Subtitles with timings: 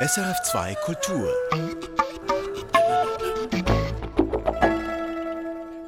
[0.00, 1.34] SRF2 Kultur.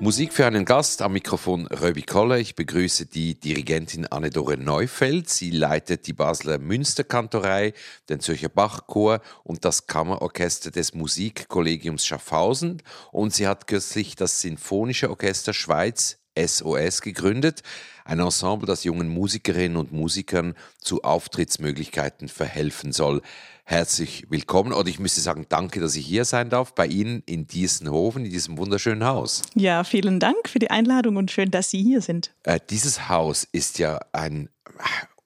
[0.01, 2.39] Musik für einen Gast am Mikrofon Röbi Koller.
[2.39, 5.31] Ich begrüße die Dirigentin Anne-Dore Neufeld.
[5.31, 7.73] Sie leitet die Basler Münsterkantorei,
[8.09, 12.83] den Zürcher Bachchor und das Kammerorchester des Musikkollegiums Schaffhausen.
[13.13, 17.63] Und sie hat kürzlich das Sinfonische Orchester Schweiz SOS gegründet,
[18.05, 23.23] ein Ensemble, das jungen Musikerinnen und Musikern zu Auftrittsmöglichkeiten verhelfen soll.
[23.65, 27.47] Herzlich willkommen oder ich müsste sagen, danke, dass ich hier sein darf bei Ihnen in
[27.47, 29.43] Diesenhofen, in diesem wunderschönen Haus.
[29.55, 32.33] Ja, vielen Dank für die Einladung und schön, dass Sie hier sind.
[32.43, 34.49] Äh, dieses Haus ist ja ein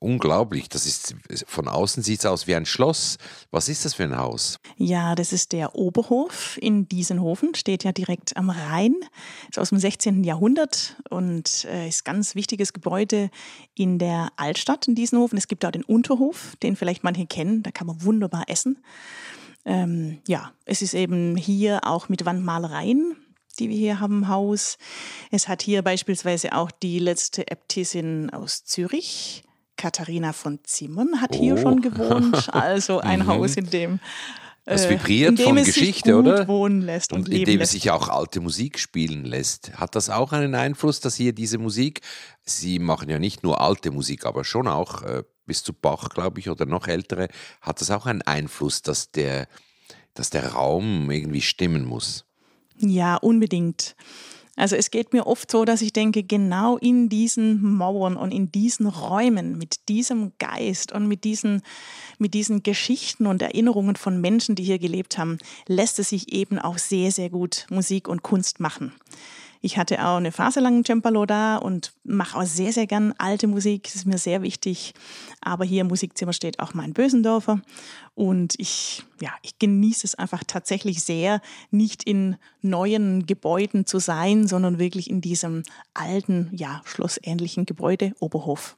[0.05, 0.69] unglaublich.
[0.69, 3.17] Das ist von außen sieht es aus wie ein Schloss.
[3.51, 4.59] Was ist das für ein Haus?
[4.77, 8.95] Ja, das ist der Oberhof in Diesenhofen, steht ja direkt am Rhein.
[9.49, 10.23] Ist aus dem 16.
[10.23, 13.31] Jahrhundert und äh, ist ganz wichtiges Gebäude
[13.75, 15.39] in der Altstadt in Diesenhofen.
[15.39, 17.63] Es gibt auch den Unterhof, den vielleicht manche kennen.
[17.63, 18.79] Da kann man wunderbar essen.
[19.65, 23.17] Ähm, ja, es ist eben hier auch mit Wandmalereien
[23.61, 24.79] die wir hier haben im Haus.
[25.31, 29.45] Es hat hier beispielsweise auch die letzte Äbtissin aus Zürich
[29.77, 31.39] Katharina von Zimmern hat oh.
[31.41, 33.27] hier schon gewohnt, also ein mhm.
[33.27, 34.01] Haus, in dem
[34.65, 36.49] das äh, vibriert von Geschichte, oder?
[36.49, 37.73] Wohnen lässt und, und in dem lässt.
[37.73, 39.75] sich auch alte Musik spielen lässt.
[39.75, 42.01] Hat das auch einen Einfluss, dass hier diese Musik,
[42.45, 46.41] Sie machen ja nicht nur alte Musik, aber schon auch äh, bis zu Bach, glaube
[46.41, 47.29] ich, oder noch ältere,
[47.61, 49.49] hat das auch einen Einfluss, dass der,
[50.15, 52.25] dass der Raum irgendwie stimmen muss?
[52.79, 53.95] Ja, unbedingt.
[54.57, 58.53] Also es geht mir oft so, dass ich denke, genau in diesen Mauern und in
[58.53, 61.63] diesen Räumen, mit diesem Geist und mit diesen,
[62.19, 66.59] mit diesen Geschichten und Erinnerungen von Menschen, die hier gelebt haben, lässt es sich eben
[66.59, 68.93] auch sehr, sehr gut Musik und Kunst machen.
[69.65, 73.47] Ich hatte auch eine Phase lang Cembalo da und mache auch sehr, sehr gern alte
[73.47, 73.85] Musik.
[73.85, 74.93] Das ist mir sehr wichtig.
[75.41, 77.63] Aber hier im Musikzimmer steht auch mein Bösendorfer.
[78.15, 84.47] Und ich, ja, ich genieße es einfach tatsächlich sehr, nicht in neuen Gebäuden zu sein,
[84.47, 88.77] sondern wirklich in diesem alten, ja, schlossähnlichen Gebäude Oberhof.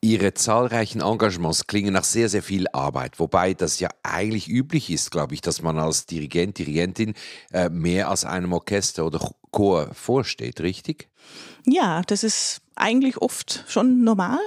[0.00, 5.10] Ihre zahlreichen Engagements klingen nach sehr, sehr viel Arbeit, wobei das ja eigentlich üblich ist,
[5.10, 7.12] glaube ich, dass man als Dirigent, Dirigentin
[7.52, 11.10] äh, mehr als einem Orchester oder Chor vorsteht, richtig?
[11.66, 14.38] Ja, das ist eigentlich oft schon normal.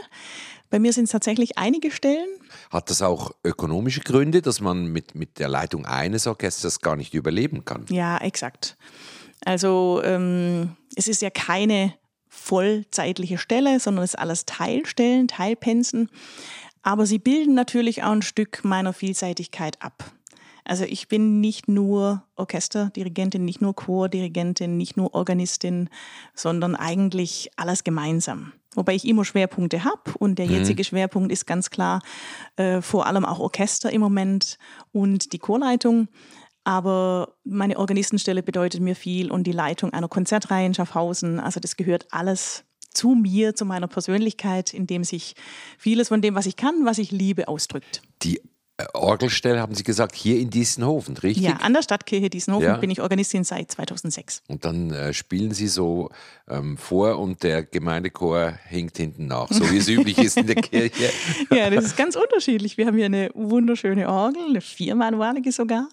[0.73, 2.27] Bei mir sind es tatsächlich einige Stellen.
[2.71, 7.13] Hat das auch ökonomische Gründe, dass man mit, mit der Leitung eines Orchesters gar nicht
[7.13, 7.85] überleben kann?
[7.89, 8.75] Ja, exakt.
[9.45, 11.93] Also ähm, es ist ja keine
[12.27, 16.09] vollzeitliche Stelle, sondern es ist alles Teilstellen, Teilpensen.
[16.81, 20.11] Aber sie bilden natürlich auch ein Stück meiner Vielseitigkeit ab.
[20.63, 25.91] Also ich bin nicht nur Orchesterdirigentin, nicht nur Chordirigentin, nicht nur Organistin,
[26.33, 28.53] sondern eigentlich alles gemeinsam.
[28.75, 30.53] Wobei ich immer Schwerpunkte habe und der mhm.
[30.53, 32.01] jetzige Schwerpunkt ist ganz klar
[32.55, 34.57] äh, vor allem auch Orchester im Moment
[34.91, 36.07] und die Chorleitung.
[36.63, 41.39] Aber meine Organistenstelle bedeutet mir viel und die Leitung einer Konzertreihe in Schaffhausen.
[41.39, 42.63] Also das gehört alles
[42.93, 45.35] zu mir, zu meiner Persönlichkeit, in dem sich
[45.77, 48.01] vieles von dem, was ich kann, was ich liebe, ausdrückt.
[48.21, 48.39] Die
[48.93, 51.43] Orgelstelle, haben Sie gesagt, hier in Diesenhofen, richtig?
[51.43, 52.77] Ja, an der Stadtkirche Diesenhofen ja.
[52.77, 54.41] bin ich Organistin seit 2006.
[54.47, 56.09] Und dann äh, spielen Sie so
[56.49, 60.55] ähm, vor und der Gemeindechor hinkt hinten nach, so wie es üblich ist in der
[60.55, 61.11] Kirche.
[61.51, 62.77] ja, das ist ganz unterschiedlich.
[62.77, 65.87] Wir haben hier eine wunderschöne Orgel, eine viermanualige sogar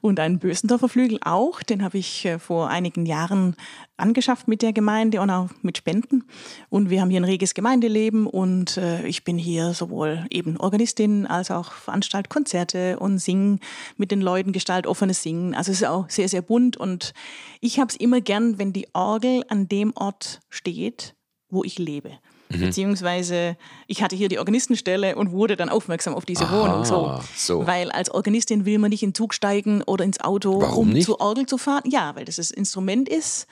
[0.00, 1.60] und einen Bösendorfer Flügel auch.
[1.64, 3.56] Den habe ich äh, vor einigen Jahren
[4.02, 6.24] angeschafft mit der Gemeinde und auch mit Spenden.
[6.68, 11.26] Und wir haben hier ein reges Gemeindeleben und äh, ich bin hier sowohl eben Organistin
[11.26, 13.58] als auch veranstalte Konzerte und singe
[13.96, 15.54] mit den Leuten, gestalt offenes Singen.
[15.54, 17.14] Also es ist auch sehr, sehr bunt und
[17.60, 21.14] ich habe es immer gern, wenn die Orgel an dem Ort steht,
[21.48, 22.18] wo ich lebe.
[22.52, 22.60] Mhm.
[22.60, 26.84] Beziehungsweise ich hatte hier die Organistenstelle und wurde dann aufmerksam auf diese Aha, Wohnung.
[26.84, 27.20] So.
[27.36, 27.66] so.
[27.66, 30.92] Weil als Organistin will man nicht in den Zug steigen oder ins Auto, Warum um
[30.92, 31.06] nicht?
[31.06, 31.82] zur Orgel zu fahren.
[31.86, 33.46] Ja, weil das das Instrument ist,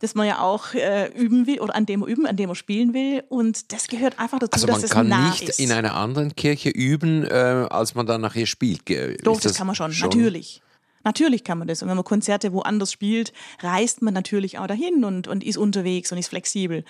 [0.00, 2.56] das man ja auch äh, üben will oder an dem man üben, an dem man
[2.56, 3.24] spielen will.
[3.28, 6.34] Und das gehört einfach dazu, also dass es nah man kann nicht in einer anderen
[6.36, 8.82] Kirche üben, äh, als man dann nachher spielt.
[9.24, 10.60] Doch, das, das, kann man schon, schon, natürlich.
[11.04, 11.82] Natürlich kann man das.
[11.82, 16.10] Und wenn man Konzerte woanders spielt, reist man natürlich auch dahin und, und ist unterwegs
[16.10, 16.84] und ist flexibel.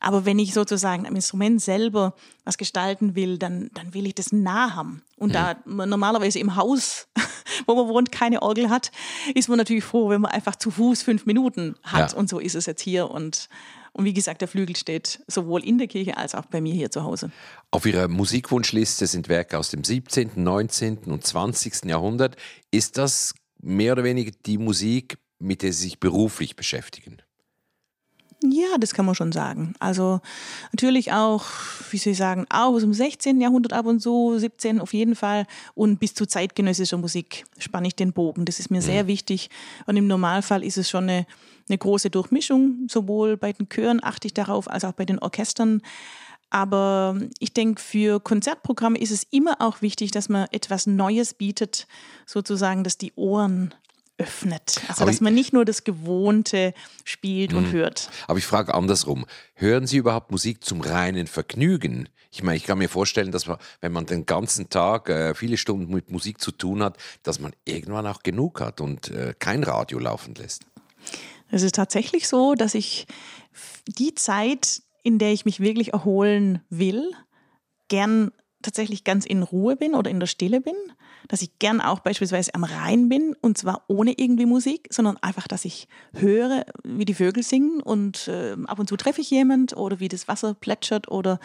[0.00, 2.14] Aber wenn ich sozusagen am Instrument selber
[2.44, 5.02] was gestalten will, dann, dann will ich das nah haben.
[5.16, 5.34] Und mhm.
[5.34, 7.08] da man normalerweise im Haus,
[7.66, 8.90] wo man wohnt, keine Orgel hat,
[9.34, 12.12] ist man natürlich froh, wenn man einfach zu Fuß fünf Minuten hat.
[12.12, 12.18] Ja.
[12.18, 13.10] Und so ist es jetzt hier.
[13.10, 13.48] Und
[13.92, 16.90] und wie gesagt, der Flügel steht sowohl in der Kirche als auch bei mir hier
[16.90, 17.30] zu Hause.
[17.70, 20.98] Auf Ihrer Musikwunschliste sind Werke aus dem 17., 19.
[21.06, 21.86] und 20.
[21.86, 22.36] Jahrhundert.
[22.70, 27.18] Ist das mehr oder weniger die Musik, mit der Sie sich beruflich beschäftigen?
[28.42, 29.74] Ja, das kann man schon sagen.
[29.80, 30.20] Also
[30.72, 31.44] natürlich auch,
[31.90, 33.38] wie soll ich sagen, auch aus dem 16.
[33.38, 35.46] Jahrhundert ab und so, 17 auf jeden Fall.
[35.74, 38.46] Und bis zu zeitgenössischer Musik spanne ich den Bogen.
[38.46, 39.08] Das ist mir sehr mhm.
[39.08, 39.50] wichtig.
[39.84, 41.26] Und im Normalfall ist es schon eine,
[41.68, 42.86] eine große Durchmischung.
[42.88, 45.82] Sowohl bei den Chören achte ich darauf, als auch bei den Orchestern.
[46.50, 51.86] Aber ich denke, für Konzertprogramme ist es immer auch wichtig, dass man etwas Neues bietet,
[52.26, 53.72] sozusagen, dass die Ohren
[54.18, 54.80] öffnet.
[54.88, 56.74] Also, aber dass man nicht nur das Gewohnte
[57.04, 57.72] spielt und mhm.
[57.72, 58.10] hört.
[58.26, 59.26] Aber ich frage andersrum.
[59.54, 62.08] Hören Sie überhaupt Musik zum reinen Vergnügen?
[62.30, 65.56] Ich meine, ich kann mir vorstellen, dass man, wenn man den ganzen Tag äh, viele
[65.56, 69.64] Stunden mit Musik zu tun hat, dass man irgendwann auch genug hat und äh, kein
[69.64, 70.62] Radio laufen lässt.
[71.50, 73.06] Es ist tatsächlich so, dass ich
[73.86, 77.10] die Zeit, in der ich mich wirklich erholen will,
[77.88, 78.32] gern
[78.62, 80.74] tatsächlich ganz in Ruhe bin oder in der Stille bin,
[81.28, 85.48] dass ich gern auch beispielsweise am Rhein bin und zwar ohne irgendwie Musik, sondern einfach,
[85.48, 89.76] dass ich höre, wie die Vögel singen und äh, ab und zu treffe ich jemand
[89.76, 91.40] oder wie das Wasser plätschert oder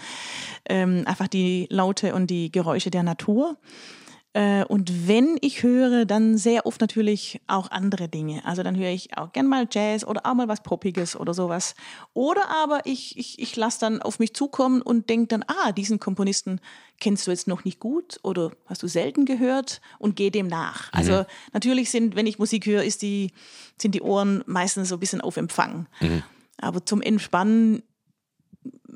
[0.67, 3.57] ähm, einfach die Laute und die Geräusche der Natur.
[4.35, 8.43] Äh, und wenn ich höre, dann sehr oft natürlich auch andere Dinge.
[8.43, 11.73] Also dann höre ich auch gern mal Jazz oder auch mal was Poppiges oder sowas.
[12.13, 16.01] Oder aber ich, ich, ich lasse dann auf mich zukommen und denke dann, ah, diesen
[16.01, 16.59] Komponisten
[16.99, 20.91] kennst du jetzt noch nicht gut oder hast du selten gehört und gehe dem nach.
[20.91, 20.99] Mhm.
[20.99, 23.31] Also natürlich sind, wenn ich Musik höre, ist die,
[23.77, 25.87] sind die Ohren meistens so ein bisschen auf Empfang.
[26.01, 26.23] Mhm.
[26.57, 27.83] Aber zum Entspannen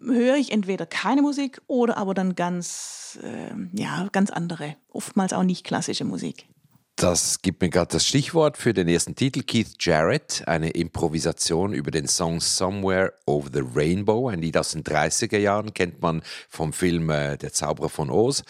[0.01, 5.43] höre ich entweder keine Musik oder aber dann ganz, äh, ja, ganz andere, oftmals auch
[5.43, 6.47] nicht klassische Musik.
[6.95, 9.41] Das gibt mir gerade das Stichwort für den ersten Titel.
[9.43, 14.27] Keith Jarrett, eine Improvisation über den Song Somewhere Over the Rainbow.
[14.27, 18.43] Ein Lied aus den 30er Jahren, kennt man vom Film äh, Der Zauberer von Oz.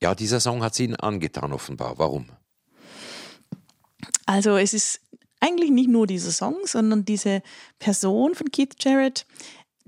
[0.00, 1.98] Ja, dieser Song hat sie Ihnen angetan, offenbar.
[1.98, 2.26] Warum?
[4.24, 5.00] Also, es ist
[5.40, 7.42] eigentlich nicht nur dieser Song, sondern diese
[7.80, 9.26] Person von Keith Jarrett,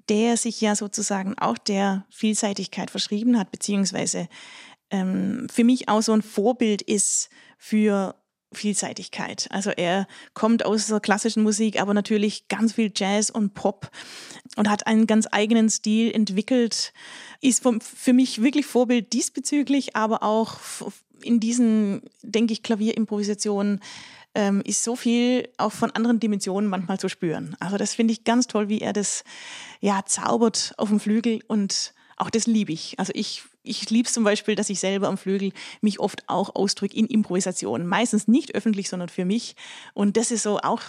[0.09, 4.29] der sich ja sozusagen auch der Vielseitigkeit verschrieben hat, beziehungsweise
[4.91, 8.15] ähm, für mich auch so ein Vorbild ist für
[8.53, 9.49] Vielseitigkeit.
[9.51, 13.91] Also er kommt aus der klassischen Musik, aber natürlich ganz viel Jazz und Pop
[14.57, 16.93] und hat einen ganz eigenen Stil entwickelt,
[17.41, 20.59] ist für mich wirklich Vorbild diesbezüglich, aber auch
[21.23, 23.81] in diesen, denke ich, Klavierimprovisationen
[24.37, 27.57] ähm, ist so viel auch von anderen Dimensionen manchmal zu spüren.
[27.59, 29.25] Also das finde ich ganz toll, wie er das
[29.81, 32.99] ja zaubert auf dem Flügel und auch das liebe ich.
[32.99, 36.55] Also ich ich liebe es zum Beispiel, dass ich selber am Flügel mich oft auch
[36.55, 37.85] ausdrücke in Improvisation.
[37.85, 39.57] Meistens nicht öffentlich, sondern für mich.
[39.93, 40.83] Und das ist so auch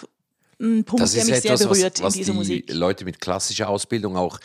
[0.59, 2.73] ein Punkt, der mich etwas, sehr berührt was, was in dieser die Musik.
[2.73, 4.39] Leute mit klassischer Ausbildung auch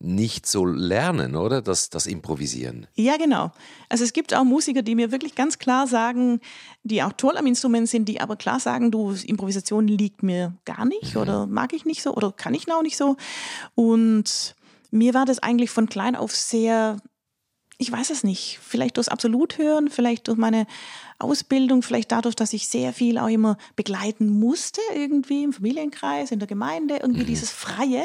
[0.00, 1.60] nicht so lernen, oder?
[1.60, 2.86] Das, das Improvisieren.
[2.94, 3.52] Ja, genau.
[3.88, 6.40] Also es gibt auch Musiker, die mir wirklich ganz klar sagen,
[6.82, 10.84] die auch toll am Instrument sind, die aber klar sagen, du, Improvisation liegt mir gar
[10.84, 11.20] nicht mhm.
[11.20, 13.16] oder mag ich nicht so oder kann ich auch nicht so.
[13.74, 14.54] Und
[14.90, 16.98] mir war das eigentlich von klein auf sehr,
[17.76, 20.66] ich weiß es nicht, vielleicht durchs Absoluthören, vielleicht durch meine
[21.18, 26.38] Ausbildung, vielleicht dadurch, dass ich sehr viel auch immer begleiten musste, irgendwie im Familienkreis, in
[26.38, 27.28] der Gemeinde, irgendwie mhm.
[27.28, 28.04] dieses Freie.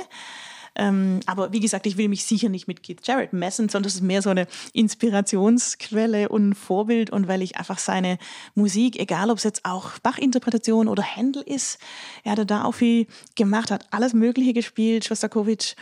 [0.75, 3.95] Ähm, aber wie gesagt, ich will mich sicher nicht mit Keith Jarrett messen, sondern es
[3.95, 8.17] ist mehr so eine Inspirationsquelle und ein Vorbild und weil ich einfach seine
[8.55, 11.77] Musik, egal ob es jetzt auch Bach-Interpretation oder Händel ist,
[12.23, 15.75] er hat da auch viel gemacht, hat alles Mögliche gespielt, Shostakovich,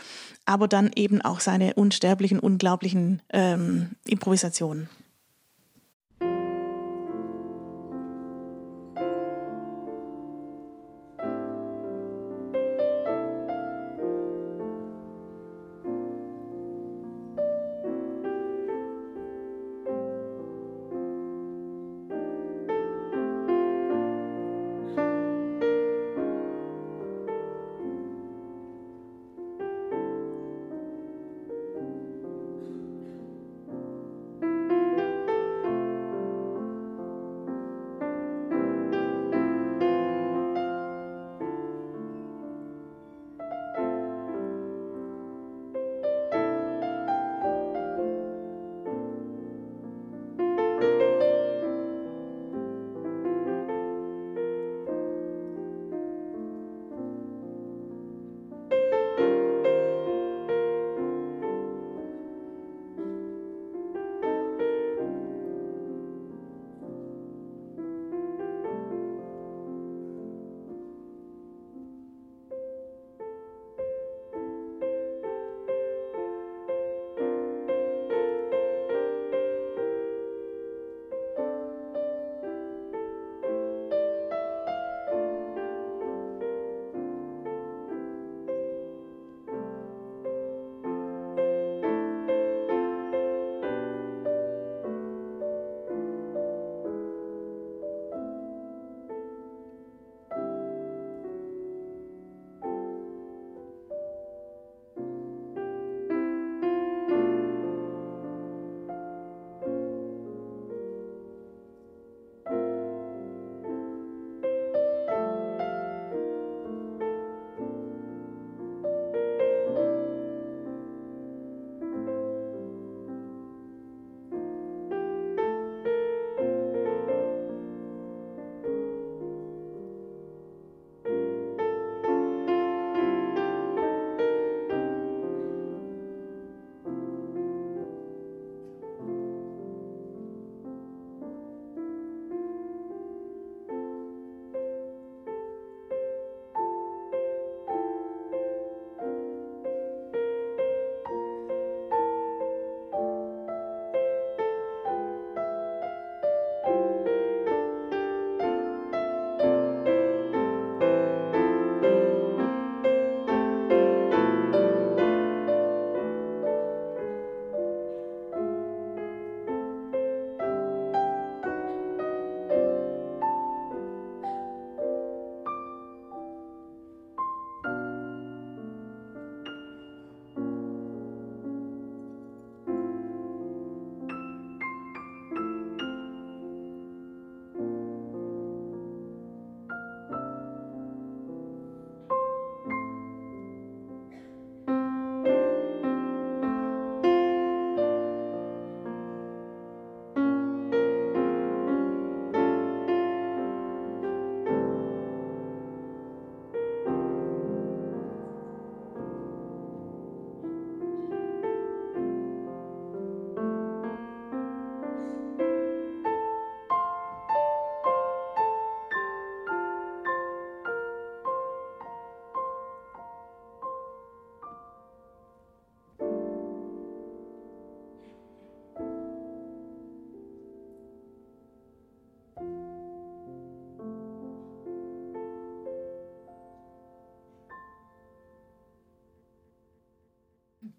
[0.44, 4.88] aber dann eben auch seine unsterblichen, unglaublichen ähm, Improvisationen.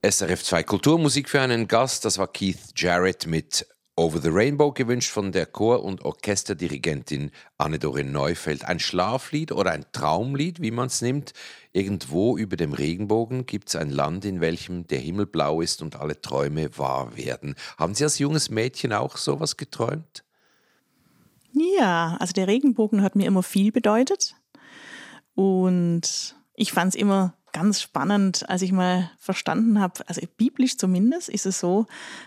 [0.02, 2.06] SRF 2 Kulturmusik für einen Gast.
[2.06, 8.04] Das war Keith Jarrett mit Over the Rainbow gewünscht von der Chor- und Orchesterdirigentin Anne-Dore
[8.04, 8.66] Neufeld.
[8.66, 11.34] Ein Schlaflied oder ein Traumlied, wie man es nimmt.
[11.74, 15.96] Irgendwo über dem Regenbogen gibt es ein Land, in welchem der Himmel blau ist und
[15.96, 17.56] alle Träume wahr werden.
[17.78, 20.24] Haben Sie als junges Mädchen auch sowas geträumt?
[21.52, 24.36] Ja, also der Regenbogen hat mir immer viel bedeutet.
[25.36, 31.30] Und ich fand es immer ganz spannend, als ich mal verstanden habe, also biblisch zumindest
[31.30, 31.86] ist es so,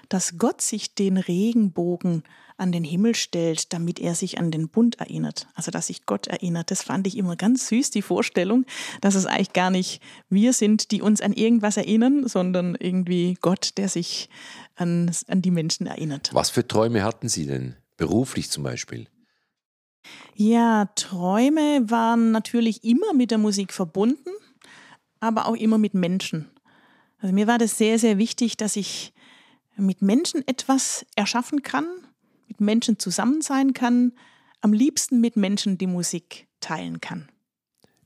[0.09, 2.23] dass Gott sich den Regenbogen
[2.57, 5.47] an den Himmel stellt, damit er sich an den Bund erinnert.
[5.55, 6.71] Also dass sich Gott erinnert.
[6.71, 8.65] Das fand ich immer ganz süß, die Vorstellung,
[9.03, 13.77] dass es eigentlich gar nicht wir sind, die uns an irgendwas erinnern, sondern irgendwie Gott,
[13.77, 14.31] der sich
[14.75, 16.31] an, an die Menschen erinnert.
[16.33, 17.77] Was für Träume hatten Sie denn?
[17.99, 19.07] Beruflich zum Beispiel?
[20.35, 24.31] Ja, Träume waren natürlich immer mit der Musik verbunden
[25.21, 26.51] aber auch immer mit Menschen.
[27.19, 29.13] Also mir war das sehr, sehr wichtig, dass ich
[29.77, 31.87] mit Menschen etwas erschaffen kann,
[32.49, 34.13] mit Menschen zusammen sein kann,
[34.61, 37.29] am liebsten mit Menschen die Musik teilen kann.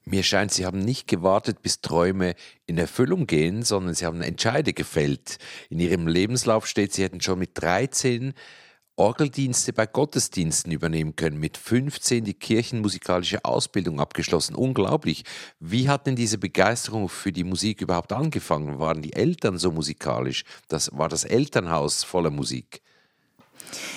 [0.04, 2.34] Mir scheint, Sie haben nicht gewartet, bis Träume
[2.66, 5.38] in Erfüllung gehen, sondern Sie haben Entscheide gefällt.
[5.68, 8.34] In Ihrem Lebenslauf steht, Sie hätten schon mit 13
[9.00, 14.54] Orgeldienste bei Gottesdiensten übernehmen können, mit 15 die kirchenmusikalische Ausbildung abgeschlossen.
[14.54, 15.24] Unglaublich.
[15.58, 18.78] Wie hat denn diese Begeisterung für die Musik überhaupt angefangen?
[18.78, 20.44] Waren die Eltern so musikalisch?
[20.68, 22.82] Das war das Elternhaus voller Musik?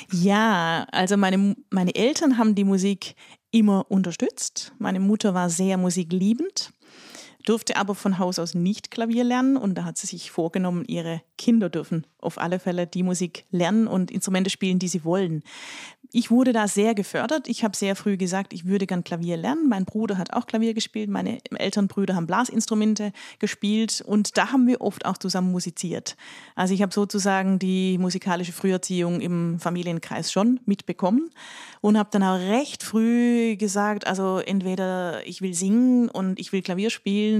[0.09, 3.15] Ja, also meine, meine Eltern haben die Musik
[3.51, 4.71] immer unterstützt.
[4.79, 6.71] Meine Mutter war sehr musikliebend
[7.43, 11.21] durfte aber von Haus aus nicht Klavier lernen und da hat sie sich vorgenommen, ihre
[11.37, 15.43] Kinder dürfen auf alle Fälle die Musik lernen und Instrumente spielen, die sie wollen.
[16.15, 17.47] Ich wurde da sehr gefördert.
[17.47, 19.67] Ich habe sehr früh gesagt, ich würde gern Klavier lernen.
[19.67, 24.81] Mein Bruder hat auch Klavier gespielt, meine Elternbrüder haben Blasinstrumente gespielt und da haben wir
[24.81, 26.15] oft auch zusammen musiziert.
[26.53, 31.31] Also ich habe sozusagen die musikalische Früherziehung im Familienkreis schon mitbekommen
[31.81, 36.61] und habe dann auch recht früh gesagt, also entweder ich will singen und ich will
[36.61, 37.32] Klavier spielen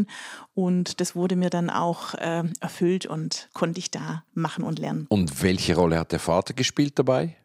[0.53, 5.05] und das wurde mir dann auch äh, erfüllt und konnte ich da machen und lernen.
[5.09, 7.35] Und welche Rolle hat der Vater gespielt dabei?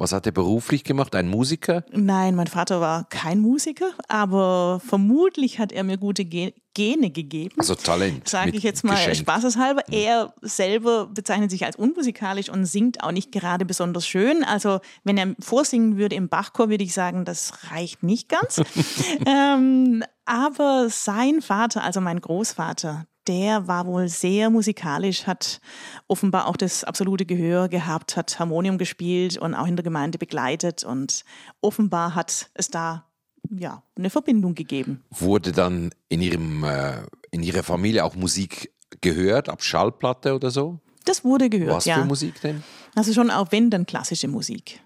[0.00, 1.14] Was hat er beruflich gemacht?
[1.14, 1.84] Ein Musiker?
[1.92, 7.54] Nein, mein Vater war kein Musiker, aber vermutlich hat er mir gute Gene gegeben.
[7.58, 8.26] Also Talent.
[8.26, 9.18] Sage ich jetzt mal geschenkt.
[9.18, 9.82] spaßeshalber.
[9.90, 14.42] Er selber bezeichnet sich als unmusikalisch und singt auch nicht gerade besonders schön.
[14.42, 18.62] Also wenn er vorsingen würde im Bachchor, würde ich sagen, das reicht nicht ganz.
[19.26, 25.60] ähm, aber sein Vater, also mein Großvater, der war wohl sehr musikalisch, hat
[26.08, 30.84] offenbar auch das absolute Gehör gehabt, hat Harmonium gespielt und auch in der Gemeinde begleitet
[30.84, 31.24] und
[31.60, 33.06] offenbar hat es da
[33.50, 35.02] ja eine Verbindung gegeben.
[35.10, 40.80] Wurde dann in ihrem äh, in ihrer Familie auch Musik gehört, ab Schallplatte oder so?
[41.04, 41.76] Das wurde gehört.
[41.76, 41.96] Was ja.
[41.96, 42.62] für Musik denn?
[42.94, 44.80] Also schon auch wenn dann klassische Musik.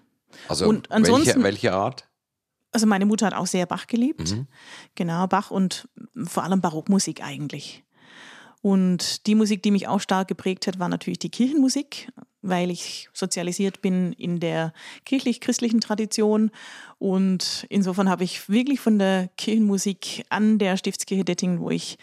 [0.47, 2.07] Also und ansonsten, welche, welche Art?
[2.71, 4.31] Also meine Mutter hat auch sehr Bach geliebt.
[4.31, 4.47] Mhm.
[4.95, 5.87] Genau, Bach und
[6.25, 7.84] vor allem Barockmusik eigentlich.
[8.65, 13.09] Und die Musik, die mich auch stark geprägt hat, war natürlich die Kirchenmusik, weil ich
[13.13, 14.73] sozialisiert bin in der
[15.05, 16.49] kirchlich-christlichen Tradition.
[16.97, 21.99] Und insofern habe ich wirklich von der Kirchenmusik an der Stiftskirche Dettingen, wo ich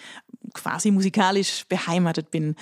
[0.55, 2.57] quasi musikalisch beheimatet bin.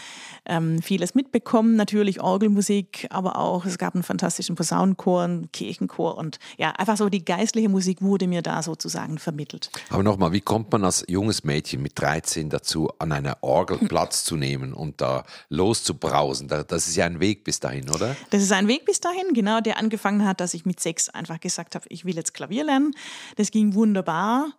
[0.47, 6.38] Ähm, vieles mitbekommen, natürlich Orgelmusik, aber auch es gab einen fantastischen Posaunenchor, einen Kirchenchor und
[6.59, 9.70] ja, einfach so die geistliche Musik wurde mir da sozusagen vermittelt.
[9.90, 14.25] Aber nochmal, wie kommt man als junges Mädchen mit 13 dazu, an einer Orgel Platz
[14.25, 16.49] zu nehmen und da loszubrausen?
[16.49, 18.16] Das ist ja ein Weg bis dahin, oder?
[18.30, 21.40] Das ist ein Weg bis dahin, genau, der angefangen hat, dass ich mit sechs einfach
[21.40, 22.92] gesagt habe, ich will jetzt Klavier lernen.
[23.37, 24.52] Das ging wunderbar.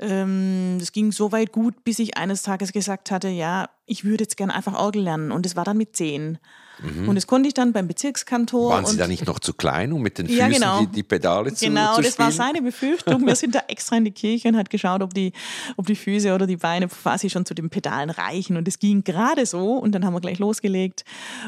[0.00, 4.24] Ähm, das ging so weit gut, bis ich eines Tages gesagt hatte, ja, ich würde
[4.24, 5.30] jetzt gerne einfach Orgel lernen.
[5.30, 6.38] Und es war dann mit zehn.
[6.82, 7.08] Mhm.
[7.08, 8.70] Und das konnte ich dann beim Bezirkskantor.
[8.70, 10.80] Waren Sie da nicht noch zu klein, um mit den Füßen ja, genau.
[10.80, 13.26] die, die, Pedale zu Genau, zu das war seine Befürchtung.
[13.26, 15.32] Wir sind da extra in die Kirche und hat geschaut, ob die,
[15.76, 18.56] ob die Füße oder die Beine quasi schon zu den Pedalen reichen.
[18.56, 19.74] Und es ging gerade so.
[19.74, 21.04] Und dann haben wir gleich losgelegt.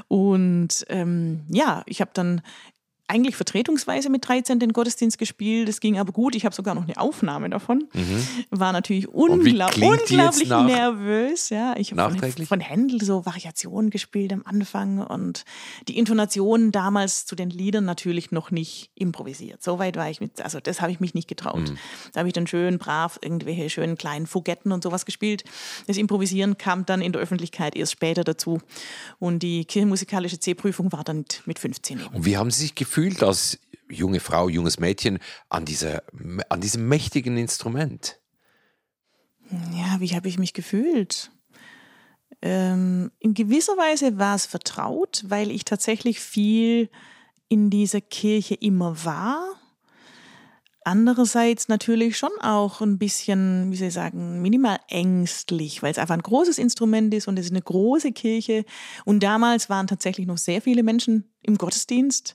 [0.09, 2.43] Und ähm, ja, ich habe dann
[3.13, 5.69] eigentlich vertretungsweise mit 13 den Gottesdienst gespielt.
[5.69, 6.35] Es ging aber gut.
[6.35, 7.89] Ich habe sogar noch eine Aufnahme davon.
[7.93, 8.27] Mhm.
[8.51, 11.51] War natürlich unglaub unglaublich nervös.
[11.51, 15.45] Ja, ich habe von, von Händel so Variationen gespielt am Anfang und
[15.89, 19.63] die Intonationen damals zu den Liedern natürlich noch nicht improvisiert.
[19.63, 21.69] So weit war ich mit, also das habe ich mich nicht getraut.
[21.69, 21.79] Mhm.
[22.15, 25.45] Da habe ich dann schön brav irgendwelche schönen kleinen Fugetten und sowas gespielt.
[25.87, 28.63] Das Improvisieren kam dann in der Öffentlichkeit erst später dazu.
[29.19, 32.09] Und die kirchenmusikalische C-Prüfung war dann mit 15 eben.
[32.09, 33.02] Und wie haben Sie sich gefühlt?
[33.03, 36.03] Gefühlt als junge Frau, junges Mädchen an, dieser,
[36.49, 38.21] an diesem mächtigen Instrument?
[39.51, 41.31] Ja, wie habe ich mich gefühlt?
[42.41, 46.91] Ähm, in gewisser Weise war es vertraut, weil ich tatsächlich viel
[47.49, 49.45] in dieser Kirche immer war.
[50.85, 56.15] Andererseits natürlich schon auch ein bisschen, wie soll ich sagen, minimal ängstlich, weil es einfach
[56.15, 58.65] ein großes Instrument ist und es ist eine große Kirche.
[59.05, 62.35] Und damals waren tatsächlich noch sehr viele Menschen im Gottesdienst.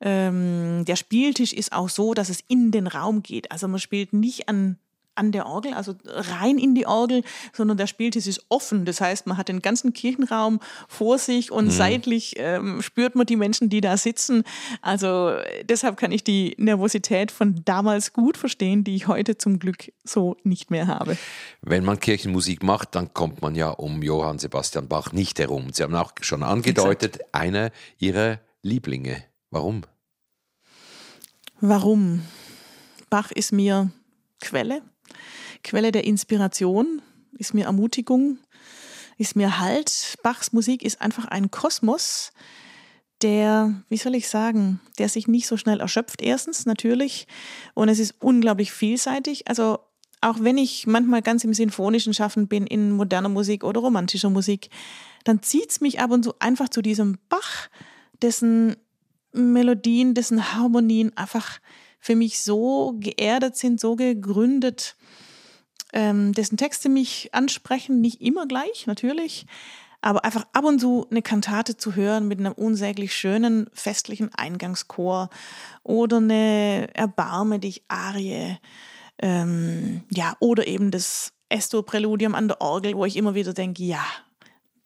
[0.00, 3.50] Ähm, der Spieltisch ist auch so, dass es in den Raum geht.
[3.50, 4.78] Also man spielt nicht an
[5.16, 8.84] an der Orgel, also rein in die Orgel, sondern der Spieltisch ist offen.
[8.84, 11.70] Das heißt, man hat den ganzen Kirchenraum vor sich und mhm.
[11.70, 14.44] seitlich ähm, spürt man die Menschen, die da sitzen.
[14.82, 15.32] Also
[15.64, 20.36] deshalb kann ich die Nervosität von damals gut verstehen, die ich heute zum Glück so
[20.44, 21.16] nicht mehr habe.
[21.62, 25.72] Wenn man Kirchenmusik macht, dann kommt man ja um Johann Sebastian Bach nicht herum.
[25.72, 27.34] Sie haben auch schon angedeutet, Exakt.
[27.34, 29.24] einer Ihrer Lieblinge.
[29.50, 29.82] Warum?
[31.60, 32.22] Warum?
[33.08, 33.90] Bach ist mir
[34.40, 34.82] Quelle,
[35.62, 37.00] Quelle der Inspiration,
[37.38, 38.38] ist mir Ermutigung,
[39.18, 40.16] ist mir Halt.
[40.22, 42.32] Bachs Musik ist einfach ein Kosmos,
[43.22, 47.26] der, wie soll ich sagen, der sich nicht so schnell erschöpft, erstens natürlich.
[47.74, 49.48] Und es ist unglaublich vielseitig.
[49.48, 49.78] Also
[50.20, 54.70] auch wenn ich manchmal ganz im sinfonischen Schaffen bin, in moderner Musik oder romantischer Musik,
[55.24, 57.68] dann zieht es mich ab und zu einfach zu diesem Bach,
[58.22, 58.76] dessen
[59.36, 61.60] Melodien, dessen Harmonien einfach
[62.00, 64.96] für mich so geerdet sind, so gegründet,
[65.92, 69.46] ähm, dessen Texte mich ansprechen, nicht immer gleich, natürlich,
[70.00, 75.30] aber einfach ab und zu eine Kantate zu hören mit einem unsäglich schönen festlichen Eingangschor
[75.82, 78.58] oder eine Erbarme dich Arie,
[79.18, 84.04] ähm, ja, oder eben das Esto-Präludium an der Orgel, wo ich immer wieder denke, ja,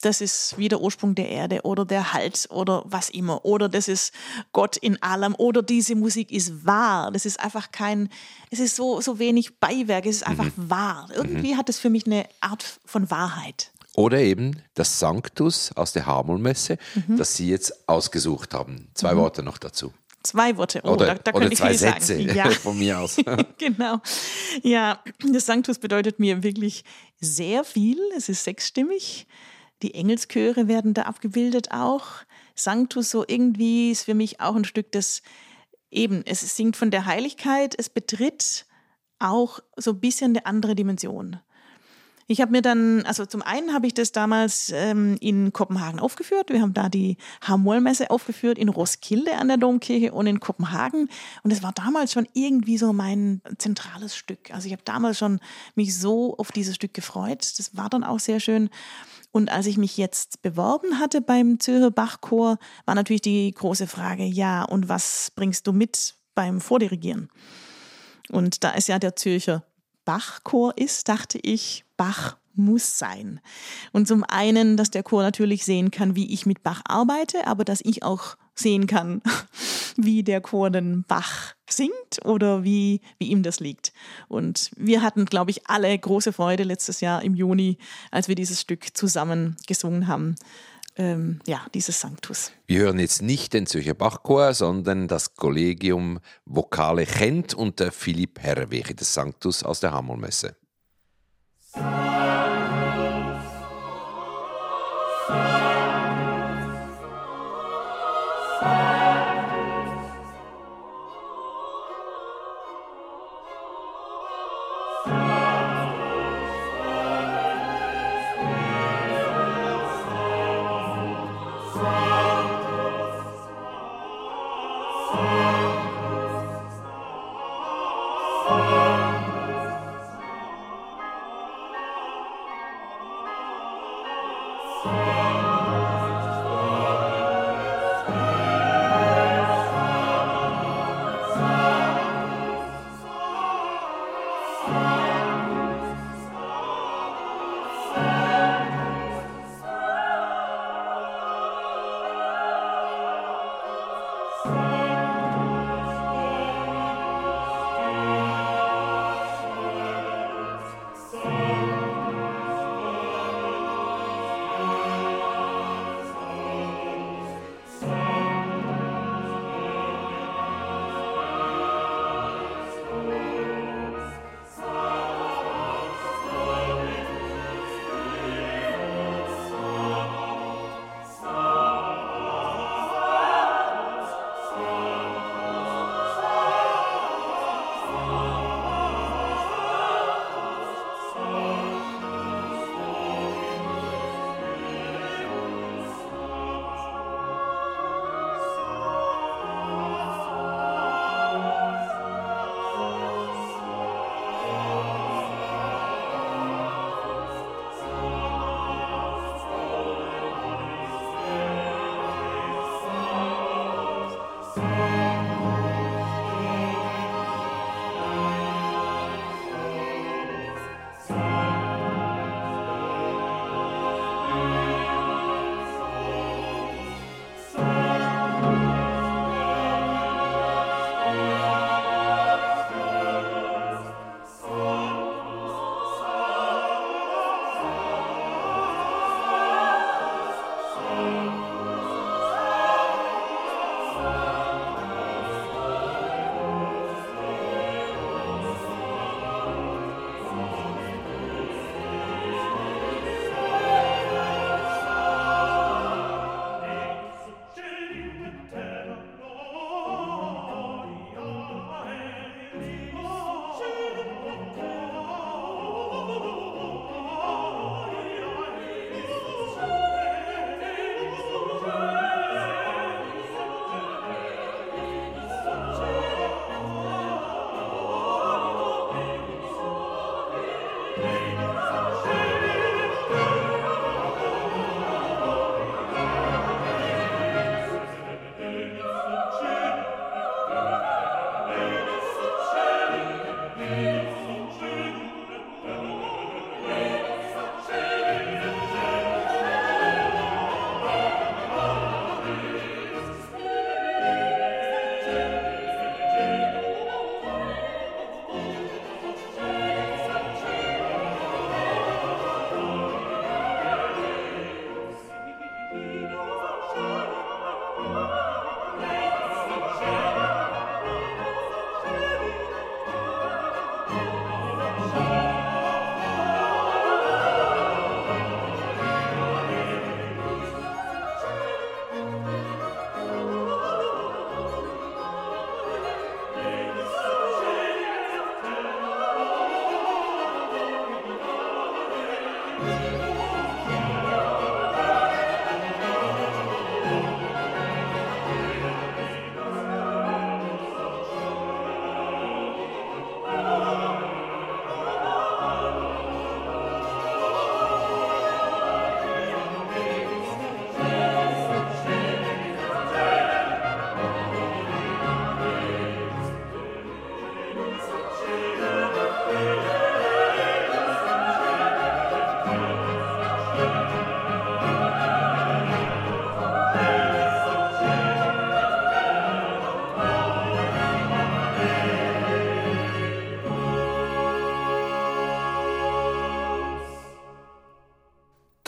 [0.00, 3.44] das ist wie der Ursprung der Erde oder der Hals oder was immer.
[3.44, 4.12] Oder das ist
[4.52, 5.34] Gott in allem.
[5.36, 7.10] Oder diese Musik ist wahr.
[7.10, 8.08] Das ist einfach kein,
[8.50, 10.70] es ist so, so wenig Beiwerk, es ist einfach mhm.
[10.70, 11.08] wahr.
[11.14, 11.58] Irgendwie mhm.
[11.58, 13.72] hat es für mich eine Art von Wahrheit.
[13.94, 17.16] Oder eben das Sanctus aus der Harmolmesse, mhm.
[17.16, 18.88] das Sie jetzt ausgesucht haben.
[18.94, 19.18] Zwei mhm.
[19.18, 19.92] Worte noch dazu.
[20.22, 20.80] Zwei Worte.
[20.84, 22.50] Oh, oder, da, da oder zwei Sätze ja.
[22.62, 23.16] von mir aus.
[23.58, 24.00] genau.
[24.62, 26.84] Ja, das Sanctus bedeutet mir wirklich
[27.20, 27.98] sehr viel.
[28.16, 29.26] Es ist sechsstimmig.
[29.82, 32.06] Die Engelschöre werden da abgebildet auch.
[32.54, 35.22] Sanctus so irgendwie ist für mich auch ein Stück des
[35.90, 38.66] eben, es singt von der Heiligkeit, es betritt
[39.18, 41.40] auch so ein bisschen eine andere Dimension.
[42.30, 46.50] Ich habe mir dann, also zum einen habe ich das damals ähm, in Kopenhagen aufgeführt.
[46.50, 51.08] Wir haben da die Hamollmesse aufgeführt in Roskilde an der Domkirche und in Kopenhagen.
[51.42, 54.52] Und es war damals schon irgendwie so mein zentrales Stück.
[54.52, 55.40] Also ich habe damals schon
[55.74, 57.58] mich so auf dieses Stück gefreut.
[57.58, 58.70] Das war dann auch sehr schön.
[59.32, 64.24] Und als ich mich jetzt beworben hatte beim Zürcher Bachchor, war natürlich die große Frage,
[64.24, 67.28] ja, und was bringst du mit beim Vordirigieren?
[68.28, 69.64] Und da es ja der Zürcher
[70.04, 73.40] Bachchor ist, dachte ich, Bach muss sein.
[73.92, 77.64] Und zum einen, dass der Chor natürlich sehen kann, wie ich mit Bach arbeite, aber
[77.64, 79.22] dass ich auch sehen kann,
[79.96, 83.92] wie der Chor den Bach singt oder wie, wie ihm das liegt.
[84.28, 87.78] Und wir hatten, glaube ich, alle große Freude letztes Jahr im Juni,
[88.10, 90.36] als wir dieses Stück zusammen gesungen haben.
[90.96, 92.52] Ähm, ja, dieses Sanctus.
[92.66, 98.94] Wir hören jetzt nicht den Zürcher Bachchor, sondern das Kollegium Vokale Chent unter Philipp Herwege
[98.94, 100.56] des Sanctus aus der Hammelmesse.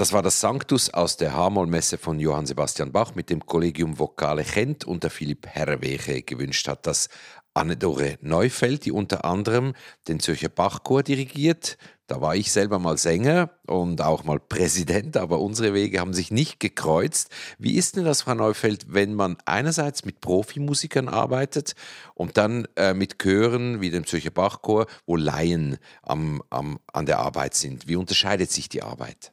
[0.02, 4.42] Das war das Sanctus aus der H-Moll-Messe von Johann Sebastian Bach mit dem Collegium Vokale
[4.42, 6.88] Chent und der Philipp Herrweche gewünscht hat.
[6.88, 7.08] Das
[7.54, 9.74] Annedore Neufeld, die unter anderem
[10.08, 11.78] den Zürcher Bachchor dirigiert.
[12.08, 16.32] Da war ich selber mal Sänger und auch mal Präsident, aber unsere Wege haben sich
[16.32, 17.30] nicht gekreuzt.
[17.58, 21.76] Wie ist denn das, Frau Neufeld, wenn man einerseits mit Profimusikern arbeitet
[22.14, 27.20] und dann äh, mit Chören wie dem Zürcher Bachchor, wo Laien am, am, an der
[27.20, 27.86] Arbeit sind?
[27.86, 29.32] Wie unterscheidet sich die Arbeit?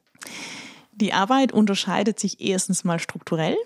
[0.92, 3.56] Die Arbeit unterscheidet sich erstens mal strukturell,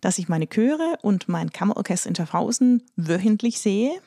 [0.00, 4.00] dass ich meine Chöre und mein Kammerorchester in Schaffhausen wöchentlich sehe.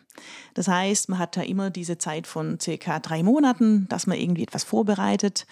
[0.53, 4.43] Das heißt, man hat da immer diese Zeit von circa drei Monaten, dass man irgendwie
[4.43, 5.45] etwas vorbereitet,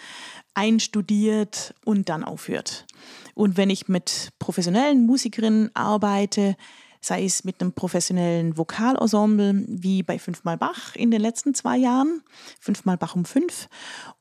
[0.54, 2.86] einstudiert und dann aufhört.
[3.34, 6.56] Und wenn ich mit professionellen Musikerinnen arbeite,
[7.02, 12.22] sei es mit einem professionellen Vokalensemble wie bei Fünfmal Bach in den letzten zwei Jahren,
[12.60, 13.70] Fünfmal Bach um fünf,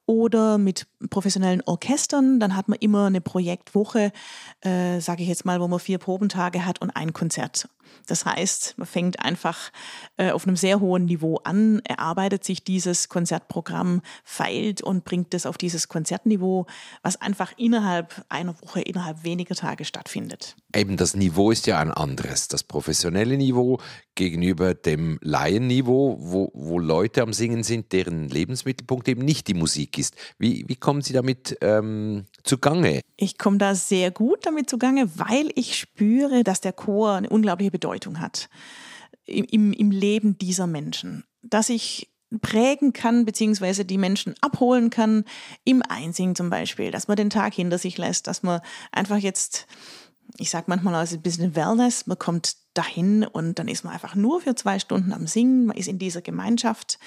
[0.09, 4.11] oder mit professionellen Orchestern, dann hat man immer eine Projektwoche,
[4.63, 7.69] äh, sage ich jetzt mal, wo man vier Probentage hat und ein Konzert.
[8.07, 9.71] Das heißt, man fängt einfach
[10.17, 15.47] äh, auf einem sehr hohen Niveau an, erarbeitet sich dieses Konzertprogramm, feilt und bringt es
[15.47, 16.67] auf dieses Konzertniveau,
[17.03, 20.57] was einfach innerhalb einer Woche, innerhalb weniger Tage stattfindet.
[20.75, 22.49] Eben das Niveau ist ja ein anderes.
[22.49, 23.79] Das professionelle Niveau
[24.15, 29.98] gegenüber dem Laienniveau, wo, wo Leute am Singen sind, deren Lebensmittelpunkt eben nicht die Musik
[29.99, 30.15] ist.
[30.39, 33.01] Wie, wie kommen Sie damit ähm, zugange?
[33.17, 37.71] Ich komme da sehr gut damit zugange, weil ich spüre, dass der Chor eine unglaubliche
[37.71, 38.49] Bedeutung hat
[39.27, 41.25] im, im Leben dieser Menschen.
[41.43, 45.25] Dass ich prägen kann, beziehungsweise die Menschen abholen kann,
[45.65, 48.61] im Einsingen zum Beispiel, dass man den Tag hinter sich lässt, dass man
[48.93, 49.67] einfach jetzt
[50.37, 54.15] ich sage manchmal also ein bisschen Wellness, man kommt dahin und dann ist man einfach
[54.15, 56.99] nur für zwei Stunden am Singen, man ist in dieser Gemeinschaft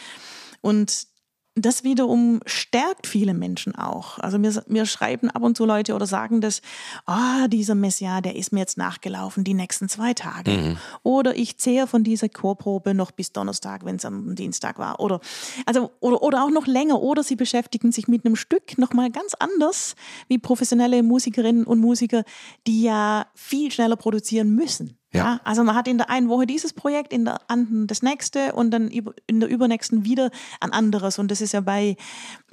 [0.62, 1.08] und
[1.56, 4.20] das wiederum stärkt viele Menschen auch.
[4.20, 6.62] Also mir, mir schreiben ab und zu Leute oder sagen das,
[7.06, 10.52] ah, oh, dieser Messias, der ist mir jetzt nachgelaufen die nächsten zwei Tage.
[10.52, 10.78] Mhm.
[11.04, 15.02] Oder ich zehre von dieser Chorprobe noch bis Donnerstag, wenn es am Dienstag war.
[15.02, 15.20] Oder,
[15.66, 17.02] also, oder, oder auch noch länger.
[17.02, 19.96] Oder sie beschäftigen sich mit einem Stück nochmal ganz anders
[20.30, 22.24] wie professionelle Musikerinnen und Musiker,
[22.66, 25.01] die ja viel schneller produzieren müssen.
[25.14, 25.24] Ja.
[25.26, 25.42] ja.
[25.44, 28.72] also man hat in der einen Woche dieses Projekt, in der anderen das nächste und
[28.72, 31.20] dann in der übernächsten wieder ein anderes.
[31.20, 31.98] Und das ist ja bei,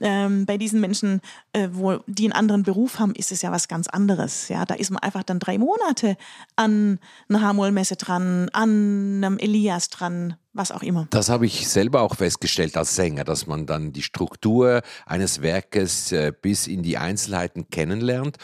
[0.00, 1.20] ähm, bei diesen Menschen,
[1.52, 4.48] äh, wo die einen anderen Beruf haben, ist es ja was ganz anderes.
[4.48, 6.16] Ja, da ist man einfach dann drei Monate
[6.56, 11.06] an einer Hamol-Messe dran, an einem Elias dran, was auch immer.
[11.10, 16.10] Das habe ich selber auch festgestellt als Sänger, dass man dann die Struktur eines Werkes
[16.10, 18.38] äh, bis in die Einzelheiten kennenlernt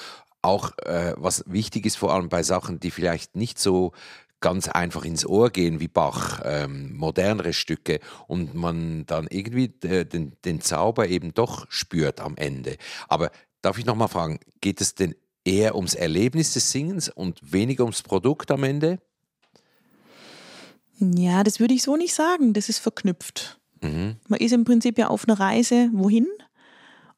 [0.45, 3.93] auch äh, was wichtig ist, vor allem bei Sachen, die vielleicht nicht so
[4.41, 10.05] ganz einfach ins Ohr gehen wie Bach, ähm, modernere Stücke und man dann irgendwie äh,
[10.05, 12.77] den, den Zauber eben doch spürt am Ende.
[13.09, 13.31] Aber
[13.63, 18.03] darf ich nochmal fragen, geht es denn eher ums Erlebnis des Singens und weniger ums
[18.03, 18.99] Produkt am Ende?
[20.99, 22.53] Ja, das würde ich so nicht sagen.
[22.53, 23.59] Das ist verknüpft.
[23.81, 24.17] Mhm.
[24.29, 26.29] Man ist im Prinzip ja auf einer Reise wohin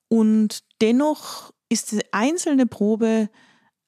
[0.08, 3.28] und dennoch ist die einzelne Probe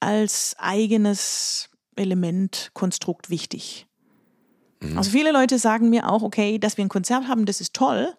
[0.01, 3.87] als eigenes Element, Konstrukt wichtig.
[4.81, 4.99] Mhm.
[4.99, 8.15] Also viele Leute sagen mir auch, okay, dass wir ein Konzert haben, das ist toll,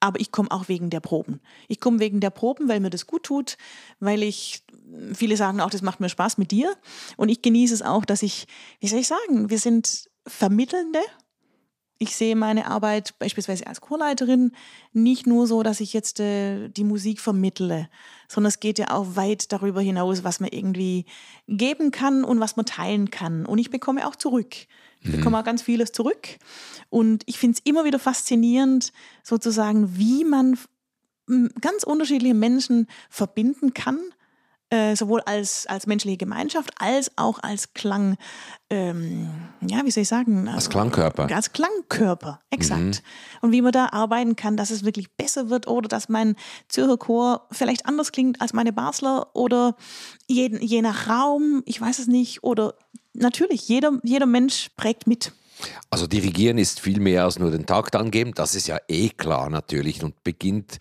[0.00, 1.40] aber ich komme auch wegen der Proben.
[1.68, 3.56] Ich komme wegen der Proben, weil mir das gut tut,
[3.98, 4.62] weil ich,
[5.14, 6.72] viele sagen auch, das macht mir Spaß mit dir
[7.16, 8.46] und ich genieße es auch, dass ich,
[8.80, 11.00] wie soll ich sagen, wir sind Vermittelnde
[11.98, 14.52] ich sehe meine Arbeit beispielsweise als Chorleiterin
[14.92, 17.88] nicht nur so, dass ich jetzt äh, die Musik vermittle,
[18.28, 21.06] sondern es geht ja auch weit darüber hinaus, was man irgendwie
[21.48, 23.46] geben kann und was man teilen kann.
[23.46, 24.54] Und ich bekomme auch zurück.
[25.00, 25.16] Ich mhm.
[25.16, 26.38] bekomme auch ganz vieles zurück.
[26.90, 30.58] Und ich finde es immer wieder faszinierend, sozusagen, wie man
[31.60, 33.98] ganz unterschiedliche Menschen verbinden kann
[34.70, 38.16] äh, sowohl als, als menschliche Gemeinschaft als auch als Klang,
[38.68, 39.28] ähm,
[39.60, 40.48] ja, wie soll ich sagen?
[40.48, 41.28] Als Klangkörper.
[41.34, 42.80] Als Klangkörper, exakt.
[42.80, 42.92] Mhm.
[43.42, 46.34] Und wie man da arbeiten kann, dass es wirklich besser wird oder dass mein
[46.68, 49.76] Zürcher Chor vielleicht anders klingt als meine Basler oder
[50.26, 52.74] jeden, je nach Raum, ich weiß es nicht, oder
[53.12, 55.32] natürlich, jeder, jeder Mensch prägt mit.
[55.90, 59.48] Also dirigieren ist viel mehr als nur den Takt angeben, das ist ja eh klar
[59.48, 60.78] natürlich und beginnt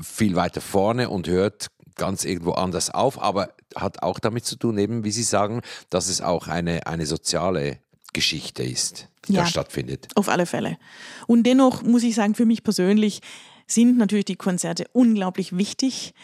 [0.00, 4.78] viel weiter vorne und hört ganz irgendwo anders auf, aber hat auch damit zu tun,
[4.78, 7.78] eben wie Sie sagen, dass es auch eine, eine soziale
[8.12, 9.42] Geschichte ist, die Ja.
[9.42, 10.08] da stattfindet.
[10.14, 10.78] Auf alle Fälle.
[11.26, 13.20] Und dennoch muss ich sagen, für mich persönlich
[13.66, 16.14] sind natürlich die Konzerte unglaublich wichtig.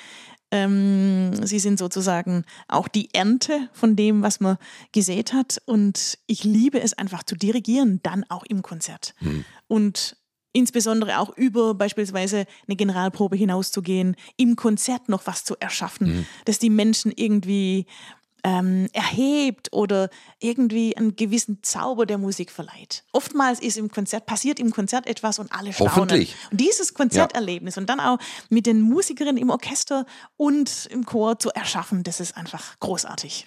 [0.52, 4.58] Ähm, sie sind sozusagen auch die Ernte von dem, was man
[4.92, 5.60] gesät hat.
[5.64, 9.14] Und ich liebe es einfach zu dirigieren, dann auch im Konzert.
[9.68, 10.16] Und
[10.52, 16.70] insbesondere auch über beispielsweise eine Generalprobe hinauszugehen, im Konzert noch was zu erschaffen, dass die
[16.70, 17.86] Menschen irgendwie
[18.44, 20.08] ähm, erhebt oder
[20.38, 23.04] irgendwie einen gewissen Zauber der Musik verleiht.
[23.12, 25.94] Oftmals ist im Konzert, passiert im Konzert etwas und alle staunen.
[25.94, 26.34] Hoffentlich.
[26.50, 31.50] Und dieses Konzerterlebnis und dann auch mit den Musikerinnen im Orchester und im Chor zu
[31.50, 33.46] erschaffen, das ist einfach großartig.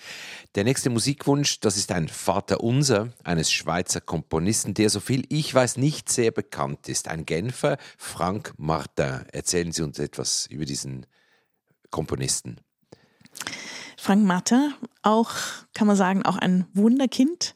[0.55, 5.77] Der nächste Musikwunsch, das ist ein Vaterunser eines Schweizer Komponisten, der, so viel ich weiß,
[5.77, 7.07] nicht sehr bekannt ist.
[7.07, 9.25] Ein Genfer, Frank Martin.
[9.31, 11.07] Erzählen Sie uns etwas über diesen
[11.89, 12.57] Komponisten.
[13.97, 15.31] Frank Martin, auch,
[15.73, 17.55] kann man sagen, auch ein Wunderkind.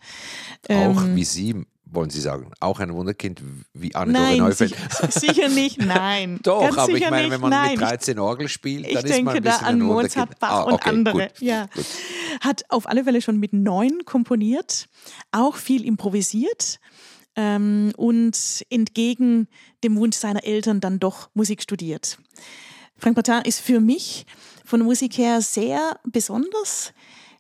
[0.68, 3.42] Auch Ähm, wie Sie, wollen Sie sagen, auch ein Wunderkind
[3.74, 4.76] wie Anne Nein, Neufeld.
[5.10, 6.40] sicher, nicht, nein.
[6.44, 7.72] Doch, Ganz aber ich meine, nicht, wenn man nein.
[7.72, 10.40] mit 13 Orgel spielt, Ich dann ist man denke ein da bisschen an ein Mozart.
[10.40, 11.28] Bach Ah, und okay, andere.
[11.28, 11.68] Gut, ja.
[11.74, 11.86] gut.
[12.42, 14.88] Hat auf alle Fälle schon mit neun komponiert,
[15.32, 16.80] auch viel improvisiert
[17.36, 19.48] ähm, und entgegen
[19.84, 22.18] dem Wunsch seiner Eltern dann doch Musik studiert.
[22.98, 24.26] Frank Martin ist für mich
[24.66, 26.92] von Musik her sehr besonders.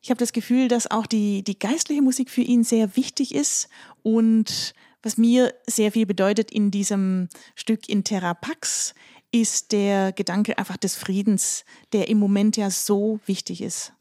[0.01, 3.69] Ich habe das Gefühl, dass auch die, die geistliche Musik für ihn sehr wichtig ist
[4.03, 8.93] und was mir sehr viel bedeutet in diesem Stück in Terra Pax
[9.31, 13.93] ist der Gedanke einfach des Friedens, der im Moment ja so wichtig ist.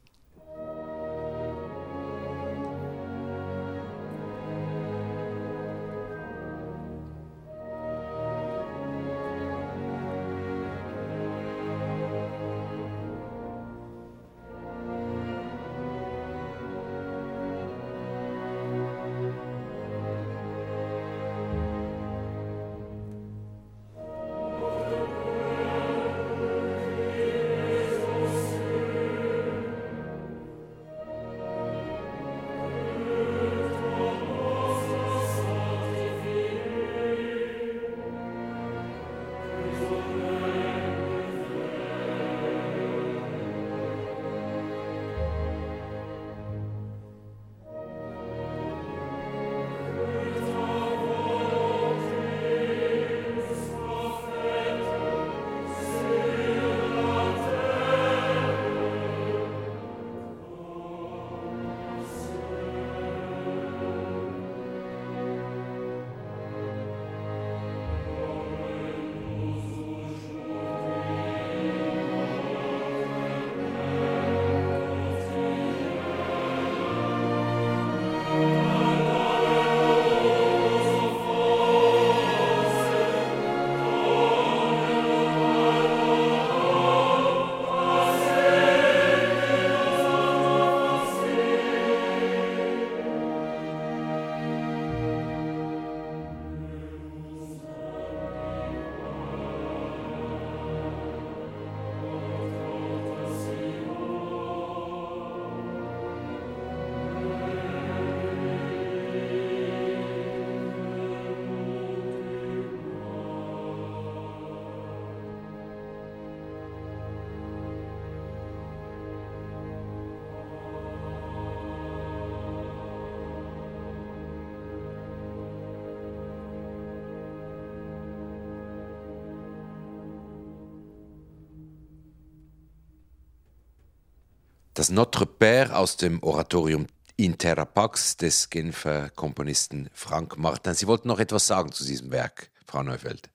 [134.77, 140.75] Das Notre Père aus dem Oratorium In Terra Pax des Genfer Komponisten Frank Martin.
[140.75, 143.31] Sie wollten noch etwas sagen zu diesem Werk, Frau Neufeld.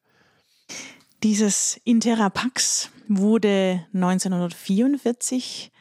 [1.23, 5.71] Dieses Intera Pax wurde 1944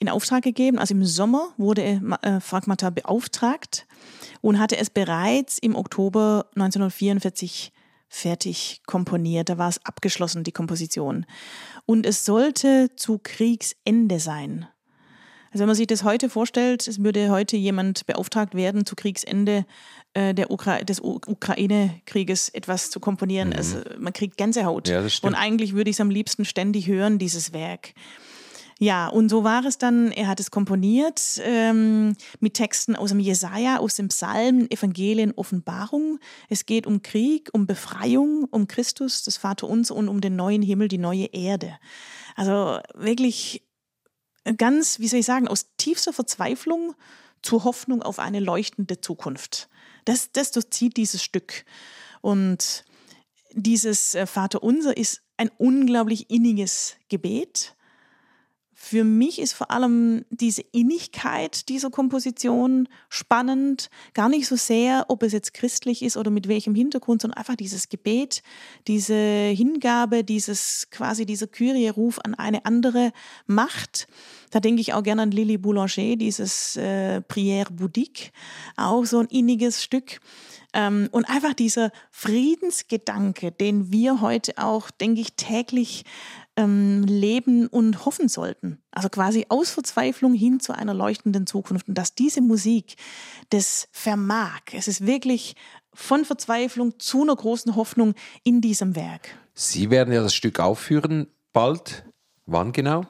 [0.00, 0.78] in Auftrag gegeben.
[0.78, 3.86] Also im Sommer wurde äh, Frank Martin beauftragt
[4.42, 7.72] und hatte es bereits im Oktober 1944
[8.10, 9.48] fertig komponiert.
[9.48, 11.24] Da war es abgeschlossen, die Komposition.
[11.86, 14.68] Und es sollte zu Kriegsende sein.
[15.52, 19.64] Also wenn man sich das heute vorstellt, es würde heute jemand beauftragt werden, zu Kriegsende
[20.14, 23.52] äh, der Ukra des Ukraine-Krieges etwas zu komponieren.
[23.52, 24.88] Also man kriegt Gänsehaut.
[24.88, 25.04] Ja.
[25.22, 27.94] Und eigentlich würde ich es am liebsten ständig hören, dieses Werk.
[28.78, 30.12] Ja, und so war es dann.
[30.12, 36.18] Er hat es komponiert ähm, mit Texten aus dem Jesaja, aus dem Psalm, Evangelien, Offenbarung.
[36.50, 40.88] Es geht um Krieg, um Befreiung, um Christus, das Vaterunser und um den neuen Himmel,
[40.88, 41.78] die neue Erde.
[42.34, 43.65] Also wirklich
[44.54, 46.94] ganz, wie soll ich sagen, aus tiefster Verzweiflung
[47.42, 49.68] zur Hoffnung auf eine leuchtende Zukunft.
[50.04, 51.64] Das, das durchzieht dieses Stück.
[52.20, 52.84] Und
[53.52, 57.74] dieses äh, Vaterunser ist ein unglaublich inniges Gebet.
[58.78, 63.88] Für mich ist vor allem diese Innigkeit dieser Komposition spannend.
[64.12, 67.56] Gar nicht so sehr, ob es jetzt christlich ist oder mit welchem Hintergrund, sondern einfach
[67.56, 68.42] dieses Gebet,
[68.86, 73.12] diese Hingabe, dieses quasi dieser Kyrie-Ruf an eine andere
[73.46, 74.08] Macht.
[74.50, 78.30] Da denke ich auch gerne an Lily Boulanger, dieses äh, Prière bouddhique,
[78.76, 80.20] auch so ein inniges Stück.
[80.74, 86.04] Ähm, und einfach dieser Friedensgedanke, den wir heute auch, denke ich, täglich
[86.56, 88.82] ähm, leben und hoffen sollten.
[88.90, 91.88] Also quasi aus Verzweiflung hin zu einer leuchtenden Zukunft.
[91.88, 92.96] Und dass diese Musik
[93.50, 94.60] das vermag.
[94.72, 95.54] Es ist wirklich
[95.92, 99.28] von Verzweiflung zu einer großen Hoffnung in diesem Werk.
[99.54, 102.04] Sie werden ja das Stück aufführen bald.
[102.46, 103.06] Wann genau?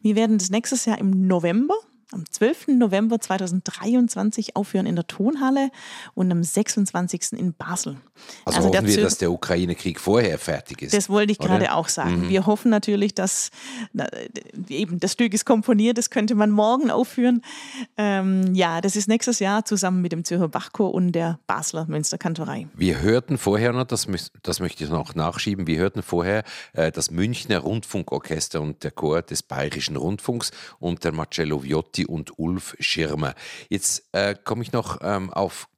[0.00, 1.74] Wir werden das nächstes Jahr im November
[2.12, 2.68] am 12.
[2.68, 5.70] November 2023 aufhören in der Tonhalle
[6.14, 7.34] und am 26.
[7.34, 7.96] in Basel.
[8.44, 10.94] Also, also hoffen wir, dass der Ukraine-Krieg vorher fertig ist.
[10.94, 11.48] Das wollte ich oder?
[11.48, 12.26] gerade auch sagen.
[12.26, 12.28] Mhm.
[12.30, 13.50] Wir hoffen natürlich, dass
[13.92, 14.06] na,
[14.68, 17.42] eben das Stück ist komponiert, das könnte man morgen aufführen.
[17.96, 22.68] Ähm, ja, das ist nächstes Jahr zusammen mit dem Zürcher Bachchor und der Basler Münsterkantorei.
[22.74, 24.06] Wir hörten vorher noch, das,
[24.42, 26.42] das möchte ich noch nachschieben, wir hörten vorher
[26.72, 32.06] äh, das Münchner Rundfunkorchester und der Chor des Bayerischen Rundfunks und der Marcello Viotti Mutti
[32.06, 33.34] und Ulf Schirmer.
[33.68, 35.68] Jetzt äh, komme ich noch ähm, auf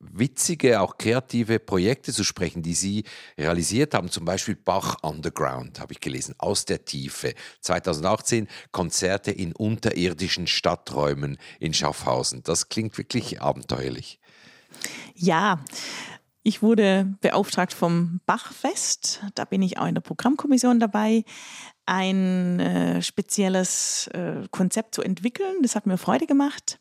[0.00, 3.04] witzige, auch kreative Projekte zu sprechen, die Sie
[3.36, 4.10] realisiert haben.
[4.10, 7.34] Zum Beispiel Bach Underground, habe ich gelesen, aus der Tiefe.
[7.60, 12.42] 2018 Konzerte in unterirdischen Stadträumen in Schaffhausen.
[12.42, 14.20] Das klingt wirklich abenteuerlich.
[15.14, 15.64] Ja,
[16.42, 19.22] ich wurde beauftragt vom Bachfest.
[19.34, 21.24] Da bin ich auch in der Programmkommission dabei
[21.88, 25.56] ein äh, spezielles äh, Konzept zu entwickeln.
[25.62, 26.78] Das hat mir Freude gemacht.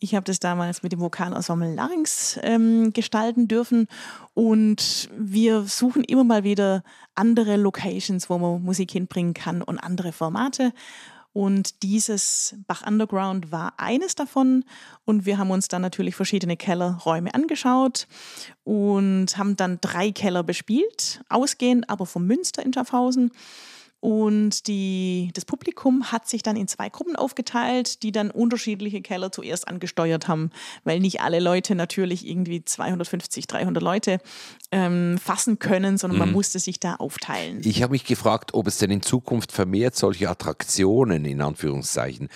[0.00, 3.86] Ich habe das damals mit dem Vokalensemble Larynx ähm, gestalten dürfen
[4.34, 6.82] und wir suchen immer mal wieder
[7.14, 10.72] andere Locations, wo man Musik hinbringen kann und andere Formate.
[11.32, 14.64] Und dieses Bach Underground war eines davon.
[15.04, 18.06] Und wir haben uns dann natürlich verschiedene Kellerräume angeschaut
[18.62, 23.32] und haben dann drei Keller bespielt, ausgehend aber vom Münster in Schaffhausen.
[24.04, 29.32] Und die, das Publikum hat sich dann in zwei Gruppen aufgeteilt, die dann unterschiedliche Keller
[29.32, 30.50] zuerst angesteuert haben,
[30.84, 34.18] weil nicht alle Leute natürlich irgendwie 250, 300 Leute
[34.70, 36.26] ähm, fassen können, sondern mhm.
[36.26, 37.62] man musste sich da aufteilen.
[37.64, 42.28] Ich habe mich gefragt, ob es denn in Zukunft vermehrt solche Attraktionen in Anführungszeichen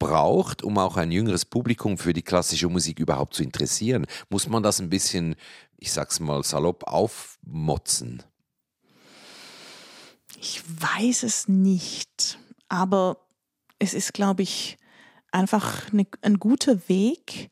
[0.00, 4.06] braucht, um auch ein jüngeres Publikum für die klassische Musik überhaupt zu interessieren.
[4.30, 5.36] Muss man das ein bisschen,
[5.78, 8.24] ich sag's mal salopp, aufmotzen?
[10.46, 12.38] Ich weiß es nicht,
[12.68, 13.16] aber
[13.78, 14.76] es ist, glaube ich,
[15.32, 17.48] einfach eine, ein guter Weg,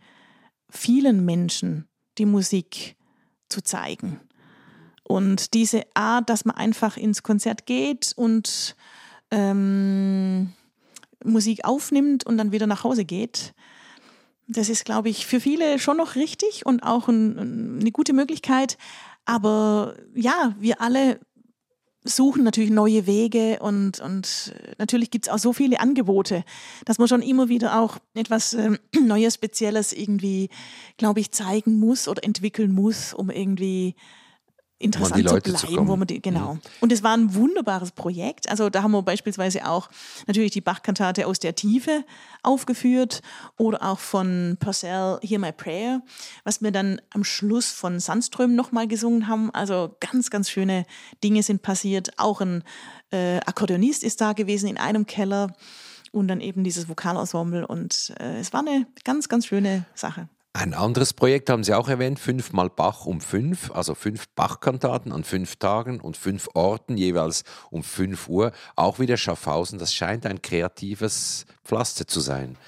[0.68, 1.88] vielen Menschen
[2.18, 2.96] die Musik
[3.48, 4.20] zu zeigen.
[5.04, 8.76] Und diese Art, dass man einfach ins Konzert geht und
[9.30, 10.52] ähm,
[11.24, 13.54] Musik aufnimmt und dann wieder nach Hause geht,
[14.48, 18.76] das ist, glaube ich, für viele schon noch richtig und auch ein, eine gute Möglichkeit.
[19.24, 21.20] Aber ja, wir alle
[22.04, 26.44] suchen natürlich neue Wege und, und natürlich gibt es auch so viele Angebote,
[26.84, 30.50] dass man schon immer wieder auch etwas äh, Neues, Spezielles irgendwie,
[30.96, 33.94] glaube ich, zeigen muss oder entwickeln muss, um irgendwie
[34.82, 36.54] interessant zu bleiben, zu wo man die, genau.
[36.54, 36.60] Mhm.
[36.80, 38.48] Und es war ein wunderbares Projekt.
[38.50, 39.88] Also da haben wir beispielsweise auch
[40.26, 42.04] natürlich die Bach-Kantate aus der Tiefe
[42.42, 43.22] aufgeführt
[43.56, 46.02] oder auch von Purcell Hear My Prayer,
[46.44, 49.50] was wir dann am Schluss von Sandström nochmal gesungen haben.
[49.54, 50.84] Also ganz, ganz schöne
[51.22, 52.18] Dinge sind passiert.
[52.18, 52.64] Auch ein
[53.10, 55.54] äh, Akkordeonist ist da gewesen in einem Keller
[56.12, 60.28] und dann eben dieses Vokalensemble und äh, es war eine ganz, ganz schöne Sache.
[60.54, 65.24] Ein anderes Projekt haben Sie auch erwähnt, fünfmal Bach um fünf, also fünf Bachkantaten an
[65.24, 68.52] fünf Tagen und fünf Orten jeweils um fünf Uhr.
[68.76, 72.58] Auch wieder Schaffhausen, das scheint ein kreatives Pflaster zu sein.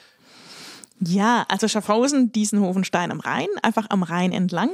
[1.01, 4.71] Ja, also Schaffhausen, Diesenhofenstein am Rhein, einfach am Rhein entlang.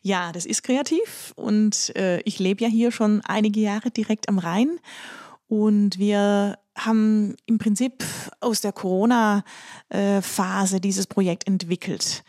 [0.00, 4.38] Ja, das ist kreativ und äh, ich lebe ja hier schon einige Jahre direkt am
[4.38, 4.80] Rhein
[5.48, 8.02] und wir haben im Prinzip
[8.40, 12.24] aus der Corona-Phase dieses Projekt entwickelt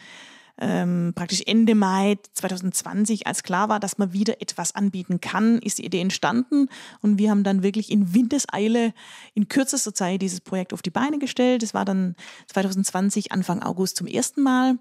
[0.57, 5.79] ähm, praktisch Ende Mai 2020, als klar war, dass man wieder etwas anbieten kann, ist
[5.79, 6.69] die Idee entstanden.
[7.01, 8.93] Und wir haben dann wirklich in Windeseile
[9.33, 11.63] in kürzester Zeit dieses Projekt auf die Beine gestellt.
[11.63, 12.15] Es war dann
[12.47, 14.77] 2020, Anfang August zum ersten Mal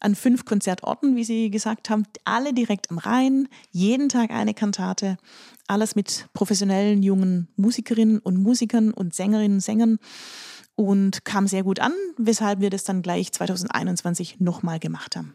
[0.00, 5.16] an fünf Konzertorten, wie Sie gesagt haben, alle direkt am Rhein, jeden Tag eine Kantate,
[5.68, 9.98] alles mit professionellen jungen Musikerinnen und Musikern und Sängerinnen und Sängern
[10.74, 15.34] und kam sehr gut an, weshalb wir das dann gleich 2021 nochmal gemacht haben.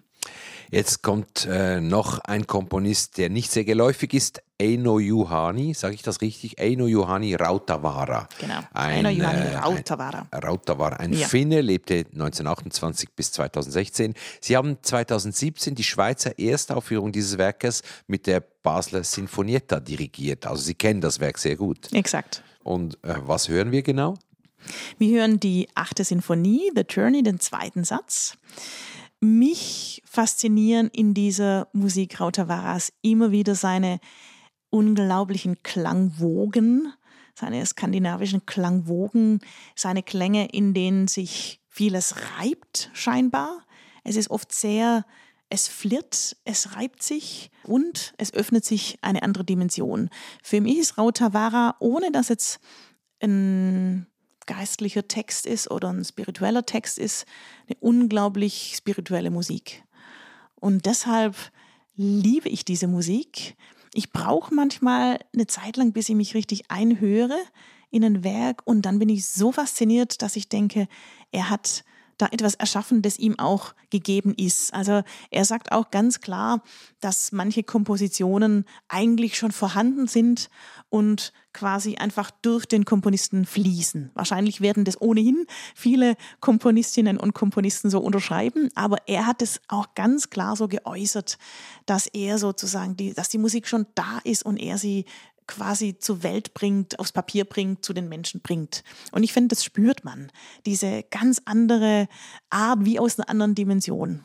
[0.69, 6.01] Jetzt kommt äh, noch ein Komponist, der nicht sehr geläufig ist, Eino Juhani, sage ich
[6.01, 6.59] das richtig?
[6.59, 8.27] Eino Juhani Rautavara.
[8.39, 10.27] Genau, ein, Eino Juhani äh, Rautavara.
[10.29, 11.27] Ein, Rautavara, ein Ja.
[11.27, 14.15] Finne, lebte 1928 bis 2016.
[14.41, 20.47] Sie haben 2017 die Schweizer Erstaufführung dieses Werkes mit der Basler Sinfonietta dirigiert.
[20.47, 21.93] Also Sie kennen das Werk sehr gut.
[21.93, 22.43] Exakt.
[22.63, 24.15] Und äh, was hören wir genau?
[24.97, 28.37] Wir hören die achte Sinfonie, The Journey, den zweiten Satz.
[29.19, 33.99] Mich faszinieren in dieser Musik Rautavaras immer wieder seine
[34.69, 36.93] unglaublichen Klangwogen,
[37.33, 39.39] seine skandinavischen Klangwogen,
[39.75, 43.65] seine Klänge, in denen sich vieles reibt, scheinbar.
[44.03, 45.05] Es ist oft sehr,
[45.49, 50.09] es flirrt, es reibt sich und es öffnet sich eine andere Dimension.
[50.43, 52.59] Für mich ist Rautavara, ohne dass jetzt
[53.21, 54.07] ein
[54.47, 57.27] geistlicher Text ist oder ein spiritueller Text ist,
[57.67, 59.83] eine unglaublich spirituelle Musik.
[60.55, 61.35] Und deshalb
[61.95, 63.55] liebe ich diese Musik.
[63.93, 67.37] Ich brauche manchmal eine Zeit lang, bis ich mich richtig einhöre
[67.89, 70.87] in ein Werk und dann bin ich so fasziniert, dass ich denke,
[71.31, 71.83] er hat
[72.17, 74.73] da etwas erschaffen, das ihm auch gegeben ist.
[74.73, 76.61] Also er sagt auch ganz klar,
[76.99, 80.49] dass manche Kompositionen eigentlich schon vorhanden sind
[80.89, 84.11] und quasi einfach durch den Komponisten fließen.
[84.13, 85.45] Wahrscheinlich werden das ohnehin
[85.75, 91.37] viele Komponistinnen und Komponisten so unterschreiben, aber er hat es auch ganz klar so geäußert,
[91.85, 95.05] dass er sozusagen die, dass die Musik schon da ist und er sie
[95.47, 98.83] quasi zur Welt bringt, aufs Papier bringt, zu den Menschen bringt.
[99.11, 100.31] Und ich finde, das spürt man.
[100.65, 102.07] Diese ganz andere
[102.49, 104.23] Art, wie aus einer anderen Dimension.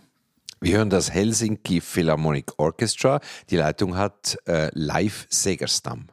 [0.60, 3.20] Wir hören das Helsinki Philharmonic Orchestra.
[3.50, 6.08] Die Leitung hat äh, Leif Segerstam.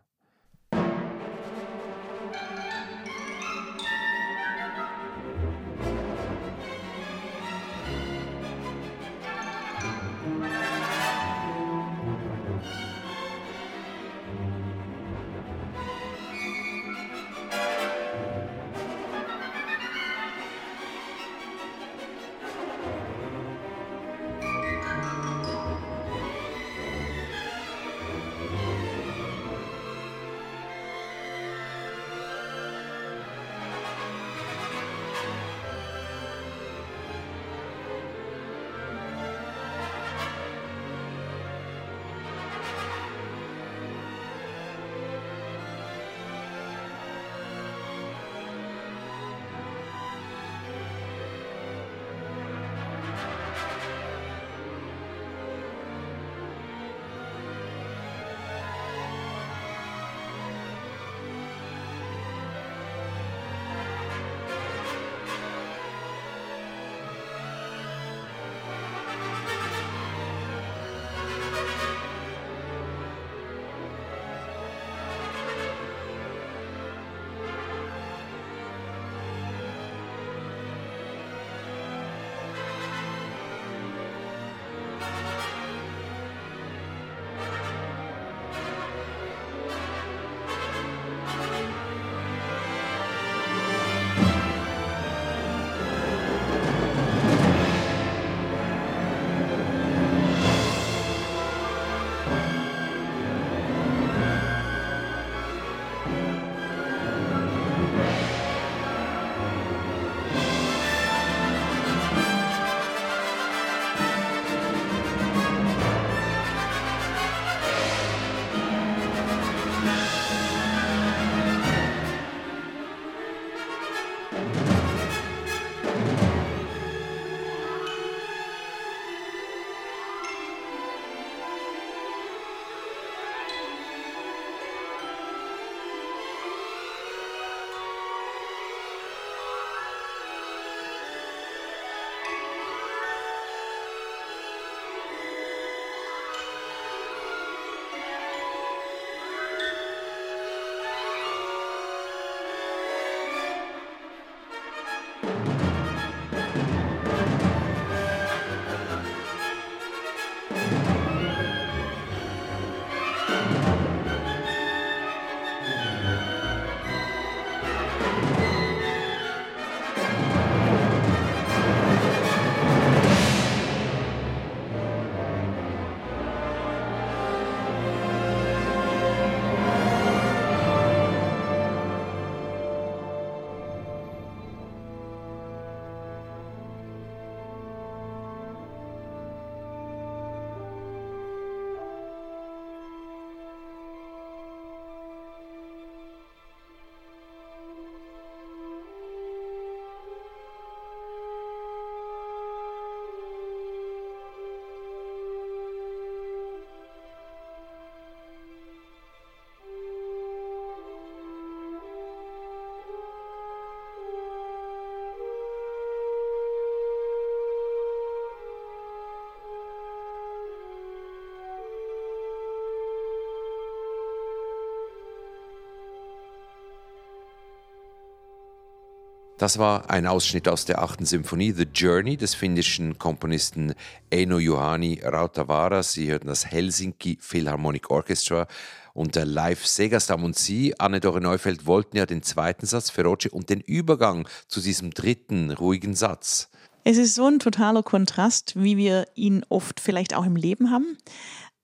[229.40, 233.74] Das war ein Ausschnitt aus der achten Symphonie The Journey des finnischen Komponisten
[234.14, 235.82] Eino Juhani Rautavaara.
[235.82, 238.48] Sie hörten das Helsinki Philharmonic Orchestra
[238.94, 243.50] und der Live Segerstam und Sie, Anne-Dore Neufeld, wollten ja den zweiten Satz Feroce und
[243.50, 246.50] den Übergang zu diesem dritten ruhigen Satz.
[246.84, 250.98] Es ist so ein totaler Kontrast, wie wir ihn oft vielleicht auch im Leben haben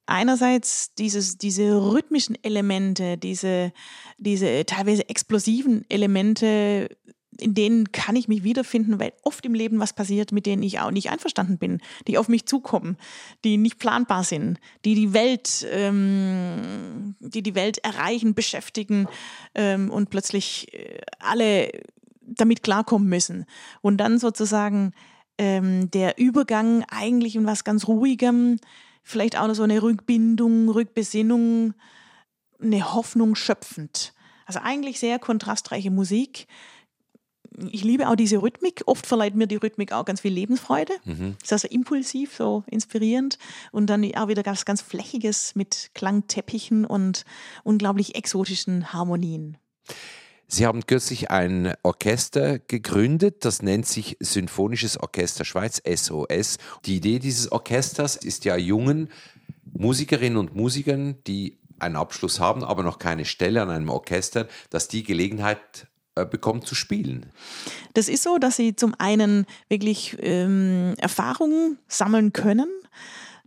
[0.05, 3.71] einerseits dieses, diese rhythmischen Elemente, diese,
[4.17, 6.89] diese teilweise explosiven Elemente,
[7.39, 10.79] in denen kann ich mich wiederfinden, weil oft im Leben was passiert, mit denen ich
[10.79, 12.97] auch nicht einverstanden bin, die auf mich zukommen,
[13.43, 19.07] die nicht planbar sind, die die Welt, ähm, die die Welt erreichen, beschäftigen
[19.53, 21.71] ähm, und plötzlich äh, alle
[22.21, 23.45] damit klarkommen müssen.
[23.81, 24.93] Und dann sozusagen
[25.37, 28.59] ähm, der Übergang eigentlich in was ganz Ruhigem,
[29.03, 31.73] vielleicht auch noch so eine Rückbindung, Rückbesinnung,
[32.61, 34.13] eine Hoffnung schöpfend.
[34.45, 36.47] Also eigentlich sehr kontrastreiche Musik,
[37.71, 38.83] ich liebe auch diese Rhythmik.
[38.85, 40.93] Oft verleiht mir die Rhythmik auch ganz viel Lebensfreude.
[41.05, 41.35] Mhm.
[41.41, 43.37] Ist also impulsiv, so inspirierend.
[43.71, 47.25] Und dann auch wieder ganz, ganz Flächiges mit Klangteppichen und
[47.63, 49.57] unglaublich exotischen Harmonien.
[50.47, 56.59] Sie haben kürzlich ein Orchester gegründet, das nennt sich Symphonisches Orchester Schweiz, SOS.
[56.85, 59.09] Die Idee dieses Orchesters ist ja jungen
[59.73, 64.87] Musikerinnen und Musikern, die einen Abschluss haben, aber noch keine Stelle an einem Orchester, dass
[64.87, 67.25] die Gelegenheit äh, bekommen zu spielen.
[67.93, 72.69] Das ist so, dass sie zum einen wirklich ähm, Erfahrungen sammeln können,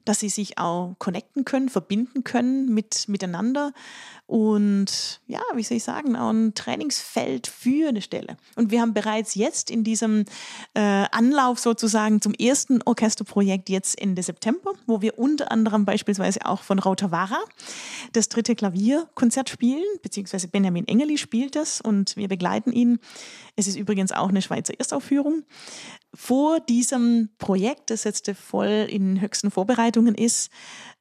[0.04, 3.72] dass sie sich auch connecten können, verbinden können mit, miteinander
[4.28, 8.36] und ja, wie soll ich sagen, auch ein Trainingsfeld für eine Stelle.
[8.56, 10.26] Und wir haben bereits jetzt in diesem
[10.74, 16.60] äh, Anlauf sozusagen zum ersten Orchesterprojekt jetzt Ende September, wo wir unter anderem beispielsweise auch
[16.60, 17.38] von Rautavara
[18.12, 22.98] das dritte Klavierkonzert spielen, beziehungsweise Benjamin Engeli spielt das und wir begleiten ihn.
[23.56, 25.44] Es ist übrigens auch eine Schweizer Erstaufführung.
[26.12, 30.50] Vor diesem Projekt, das jetzt voll in höchsten Vorbereitungen ist,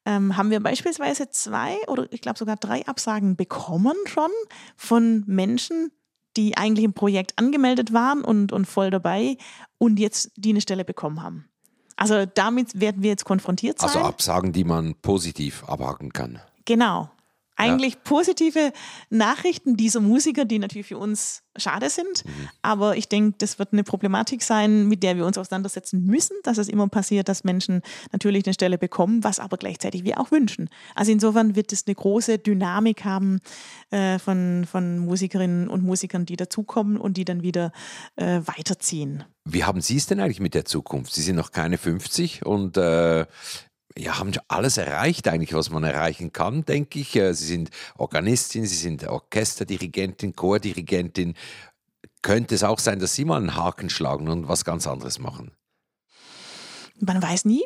[0.07, 4.31] ähm, haben wir beispielsweise zwei oder ich glaube sogar drei Absagen bekommen schon
[4.77, 5.91] von Menschen,
[6.37, 9.35] die eigentlich im Projekt angemeldet waren und, und voll dabei
[9.77, 11.49] und jetzt die eine Stelle bekommen haben.
[11.97, 14.03] Also damit werden wir jetzt konfrontiert also sein.
[14.03, 16.39] Also Absagen, die man positiv abhaken kann.
[16.63, 17.09] Genau
[17.57, 17.99] eigentlich ja.
[18.03, 18.71] positive
[19.09, 22.23] Nachrichten dieser Musiker, die natürlich für uns schade sind.
[22.23, 22.49] Mhm.
[22.61, 26.57] Aber ich denke, das wird eine Problematik sein, mit der wir uns auseinandersetzen müssen, dass
[26.59, 27.81] es immer passiert, dass Menschen
[28.11, 30.69] natürlich eine Stelle bekommen, was aber gleichzeitig wir auch wünschen.
[30.95, 33.39] Also insofern wird es eine große Dynamik haben
[33.89, 37.71] äh, von, von Musikerinnen und Musikern, die dazukommen und die dann wieder
[38.15, 39.23] äh, weiterziehen.
[39.49, 41.13] Wie haben Sie es denn eigentlich mit der Zukunft?
[41.13, 43.25] Sie sind noch keine 50 und äh,
[43.97, 47.15] ja, haben alles erreicht eigentlich, was man erreichen kann, denke ich.
[47.15, 51.35] Äh, sie sind Organistin, Sie sind Orchesterdirigentin, Chordirigentin.
[52.21, 55.51] Könnte es auch sein, dass Sie mal einen Haken schlagen und was ganz anderes machen?
[56.99, 57.63] Man weiß nie.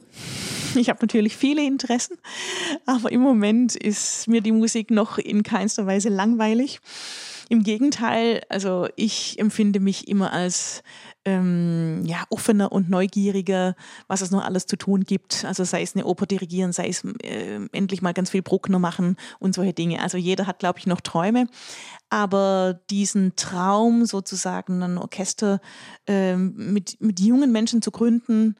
[0.75, 2.17] Ich habe natürlich viele Interessen,
[2.85, 6.79] aber im Moment ist mir die Musik noch in keinster Weise langweilig.
[7.51, 10.83] Im Gegenteil, also ich empfinde mich immer als
[11.25, 13.75] ähm, ja, offener und neugieriger,
[14.07, 15.43] was es noch alles zu tun gibt.
[15.43, 19.17] Also sei es eine Oper dirigieren, sei es äh, endlich mal ganz viel Bruckner machen
[19.39, 20.01] und solche Dinge.
[20.01, 21.47] Also jeder hat, glaube ich, noch Träume.
[22.09, 25.59] Aber diesen Traum sozusagen, ein Orchester
[26.07, 28.55] äh, mit, mit jungen Menschen zu gründen,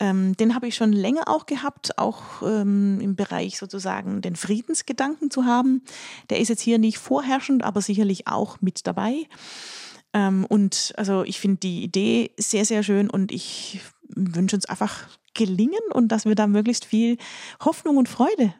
[0.00, 5.30] ähm, den habe ich schon länger auch gehabt, auch ähm, im Bereich sozusagen den Friedensgedanken
[5.30, 5.82] zu haben.
[6.30, 9.26] Der ist jetzt hier nicht vorherrschend, aber sicherlich auch mit dabei.
[10.12, 15.06] Ähm, und also ich finde die Idee sehr, sehr schön und ich wünsche uns einfach
[15.34, 17.16] gelingen und dass wir da möglichst viel
[17.64, 18.54] Hoffnung und Freude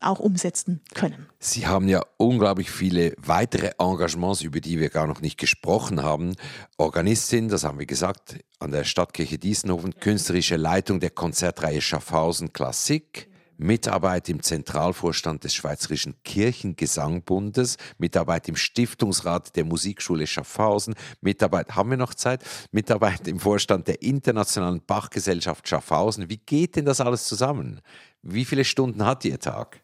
[0.00, 1.26] auch umsetzen können.
[1.38, 6.34] Sie haben ja unglaublich viele weitere Engagements, über die wir gar noch nicht gesprochen haben.
[6.76, 13.27] Organistin, das haben wir gesagt, an der Stadtkirche Diesenhofen, künstlerische Leitung der Konzertreihe Schaffhausen Klassik.
[13.58, 21.96] Mitarbeit im Zentralvorstand des Schweizerischen Kirchengesangbundes, Mitarbeit im Stiftungsrat der Musikschule Schaffhausen, Mitarbeit, haben wir
[21.96, 22.44] noch Zeit?
[22.70, 26.30] Mitarbeit im Vorstand der Internationalen Bachgesellschaft Schaffhausen.
[26.30, 27.80] Wie geht denn das alles zusammen?
[28.22, 29.82] Wie viele Stunden hat Ihr Tag?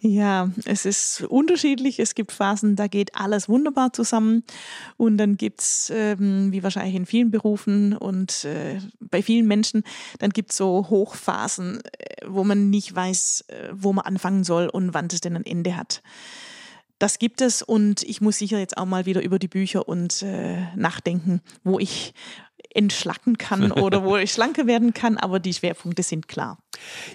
[0.00, 1.98] Ja, es ist unterschiedlich.
[2.00, 4.42] Es gibt Phasen, da geht alles wunderbar zusammen.
[4.96, 9.84] Und dann gibt es, ähm, wie wahrscheinlich in vielen Berufen und äh, bei vielen Menschen,
[10.18, 14.68] dann gibt es so Hochphasen, äh, wo man nicht weiß, äh, wo man anfangen soll
[14.68, 16.02] und wann es denn ein Ende hat.
[17.02, 20.22] Das gibt es und ich muss sicher jetzt auch mal wieder über die Bücher und
[20.22, 22.14] äh, nachdenken, wo ich
[22.70, 26.58] entschlacken kann oder wo ich schlanker werden kann, aber die Schwerpunkte sind klar.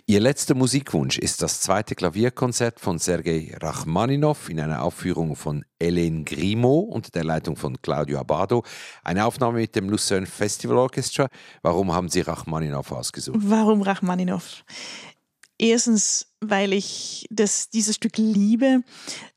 [0.05, 6.25] Ihr letzter Musikwunsch ist das zweite Klavierkonzert von Sergei Rachmaninow in einer Aufführung von Hélène
[6.25, 8.63] Grimaud unter der Leitung von Claudio Abado.
[9.05, 11.29] Eine Aufnahme mit dem Lucerne Festival Orchestra.
[11.61, 13.39] Warum haben Sie Rachmaninow ausgesucht?
[13.41, 14.63] Warum Rachmaninow?
[15.57, 18.81] Erstens, weil ich das, dieses Stück liebe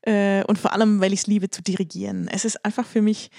[0.01, 2.27] äh, und vor allem, weil ich es liebe zu dirigieren.
[2.27, 3.29] Es ist einfach für mich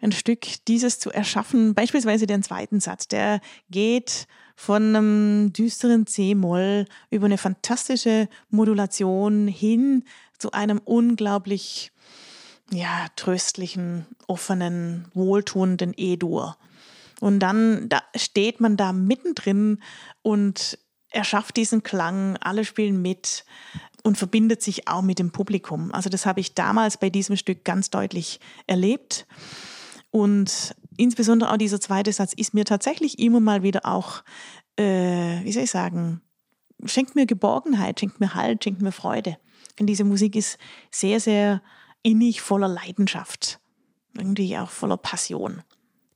[0.00, 1.74] ein Stück, dieses zu erschaffen.
[1.74, 3.40] Beispielsweise den zweiten Satz, der
[3.70, 10.04] geht von einem düsteren C-Moll über eine fantastische Modulation hin
[10.38, 11.92] zu einem unglaublich
[12.72, 16.56] ja, tröstlichen, offenen, wohltuenden E-Dur.
[17.20, 19.78] Und dann da steht man da mittendrin
[20.22, 20.78] und
[21.12, 23.44] erschafft diesen Klang, alle spielen mit
[24.02, 25.92] und verbindet sich auch mit dem Publikum.
[25.92, 29.26] Also das habe ich damals bei diesem Stück ganz deutlich erlebt.
[30.10, 34.22] Und insbesondere auch dieser zweite Satz ist mir tatsächlich immer mal wieder auch,
[34.76, 36.20] äh, wie soll ich sagen,
[36.84, 39.38] schenkt mir Geborgenheit, schenkt mir Halt, schenkt mir Freude.
[39.78, 40.58] Denn diese Musik ist
[40.90, 41.62] sehr, sehr
[42.02, 43.60] innig, voller Leidenschaft.
[44.16, 45.62] Irgendwie auch voller Passion.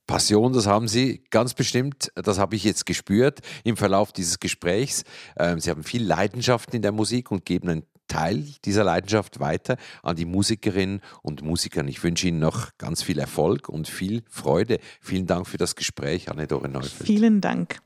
[0.07, 5.03] Passion, das haben Sie ganz bestimmt, das habe ich jetzt gespürt im Verlauf dieses Gesprächs.
[5.37, 9.77] Ähm, Sie haben viel Leidenschaft in der Musik und geben einen Teil dieser Leidenschaft weiter
[10.01, 11.85] an die Musikerinnen und Musiker.
[11.85, 14.79] Ich wünsche Ihnen noch ganz viel Erfolg und viel Freude.
[15.01, 17.05] Vielen Dank für das Gespräch, Anne-Dore Neufeld.
[17.05, 17.79] Vielen Dank.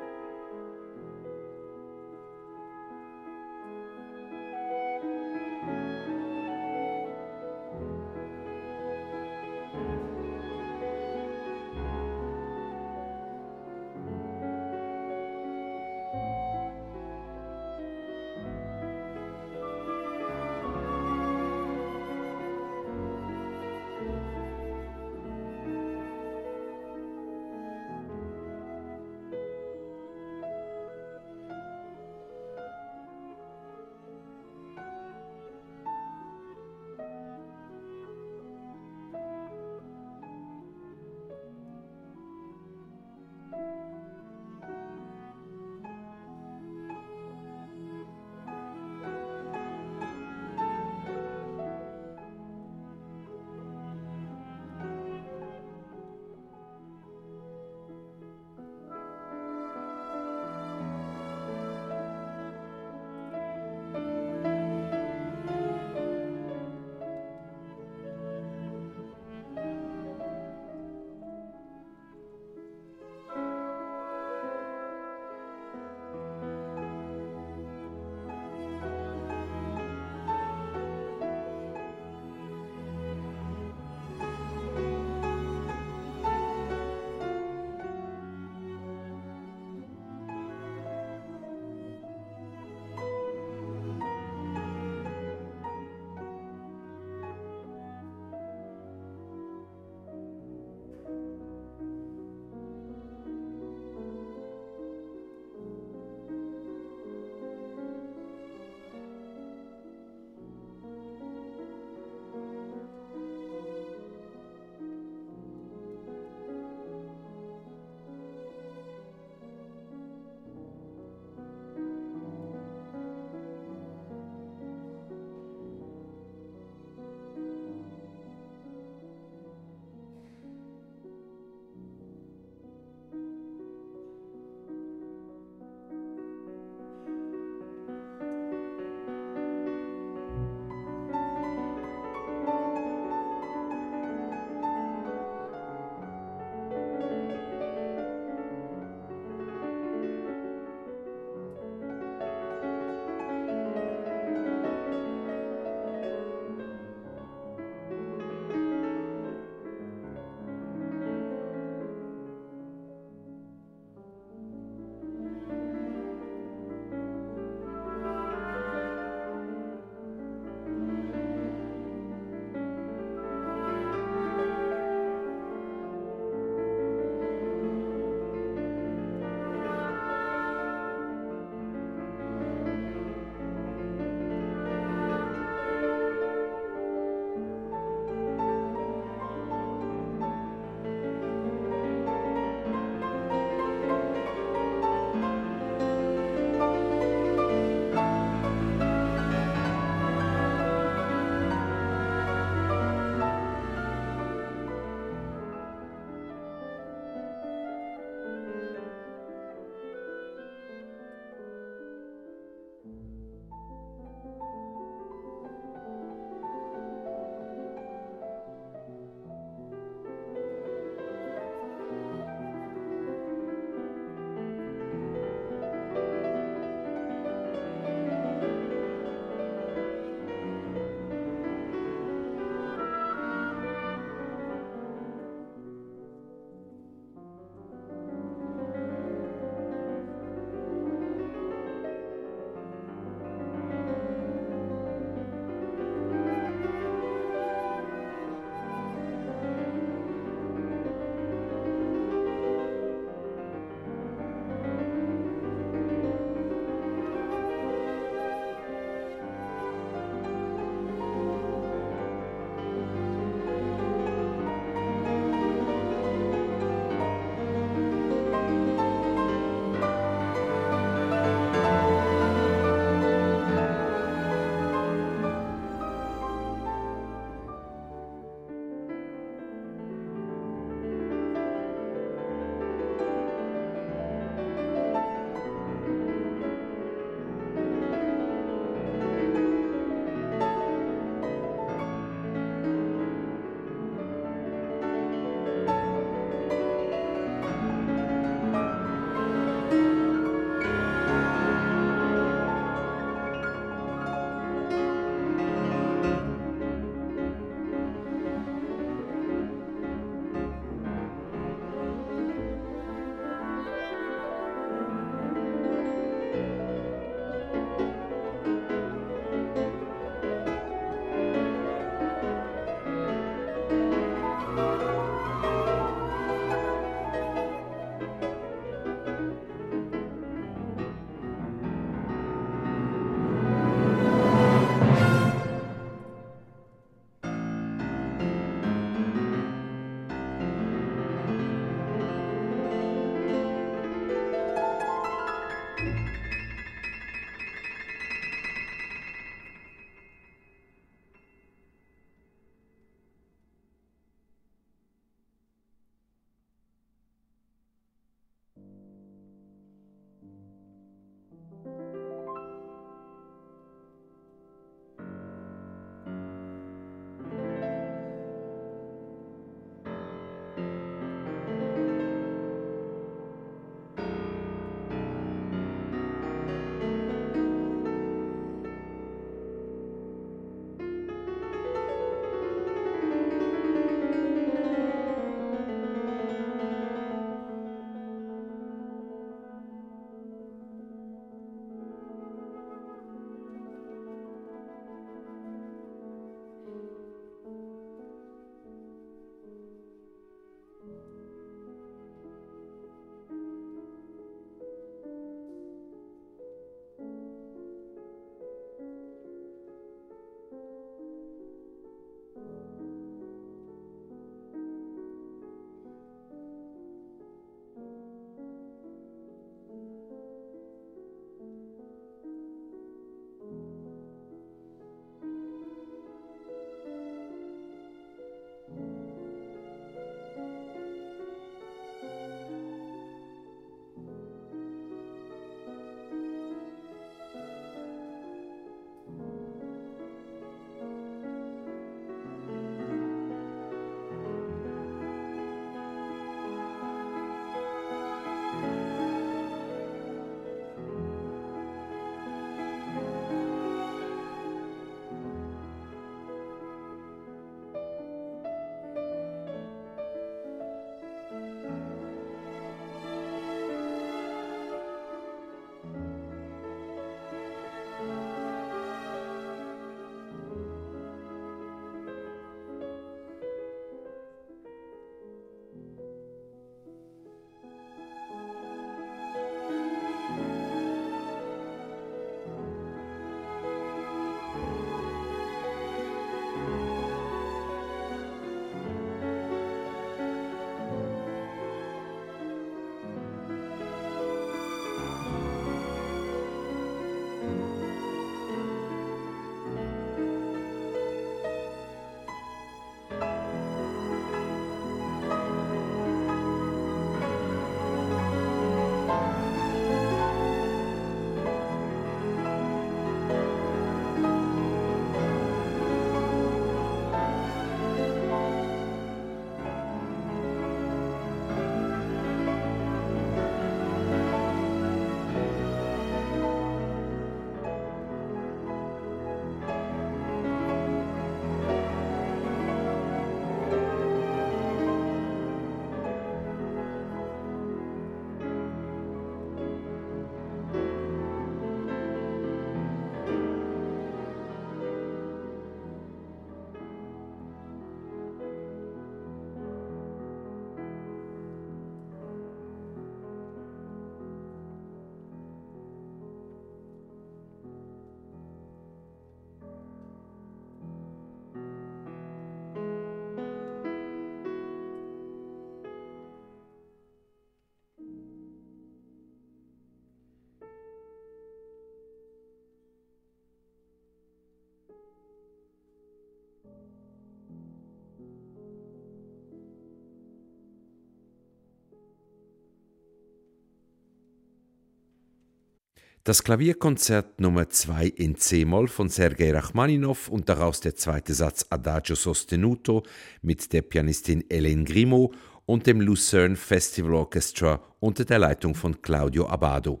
[586.26, 592.16] Das Klavierkonzert Nummer 2 in C-Moll von Sergei Rachmaninow und daraus der zweite Satz Adagio
[592.16, 593.02] Sostenuto
[593.42, 599.46] mit der Pianistin Hélène Grimaud und dem Lucerne Festival Orchestra unter der Leitung von Claudio
[599.50, 600.00] Abado.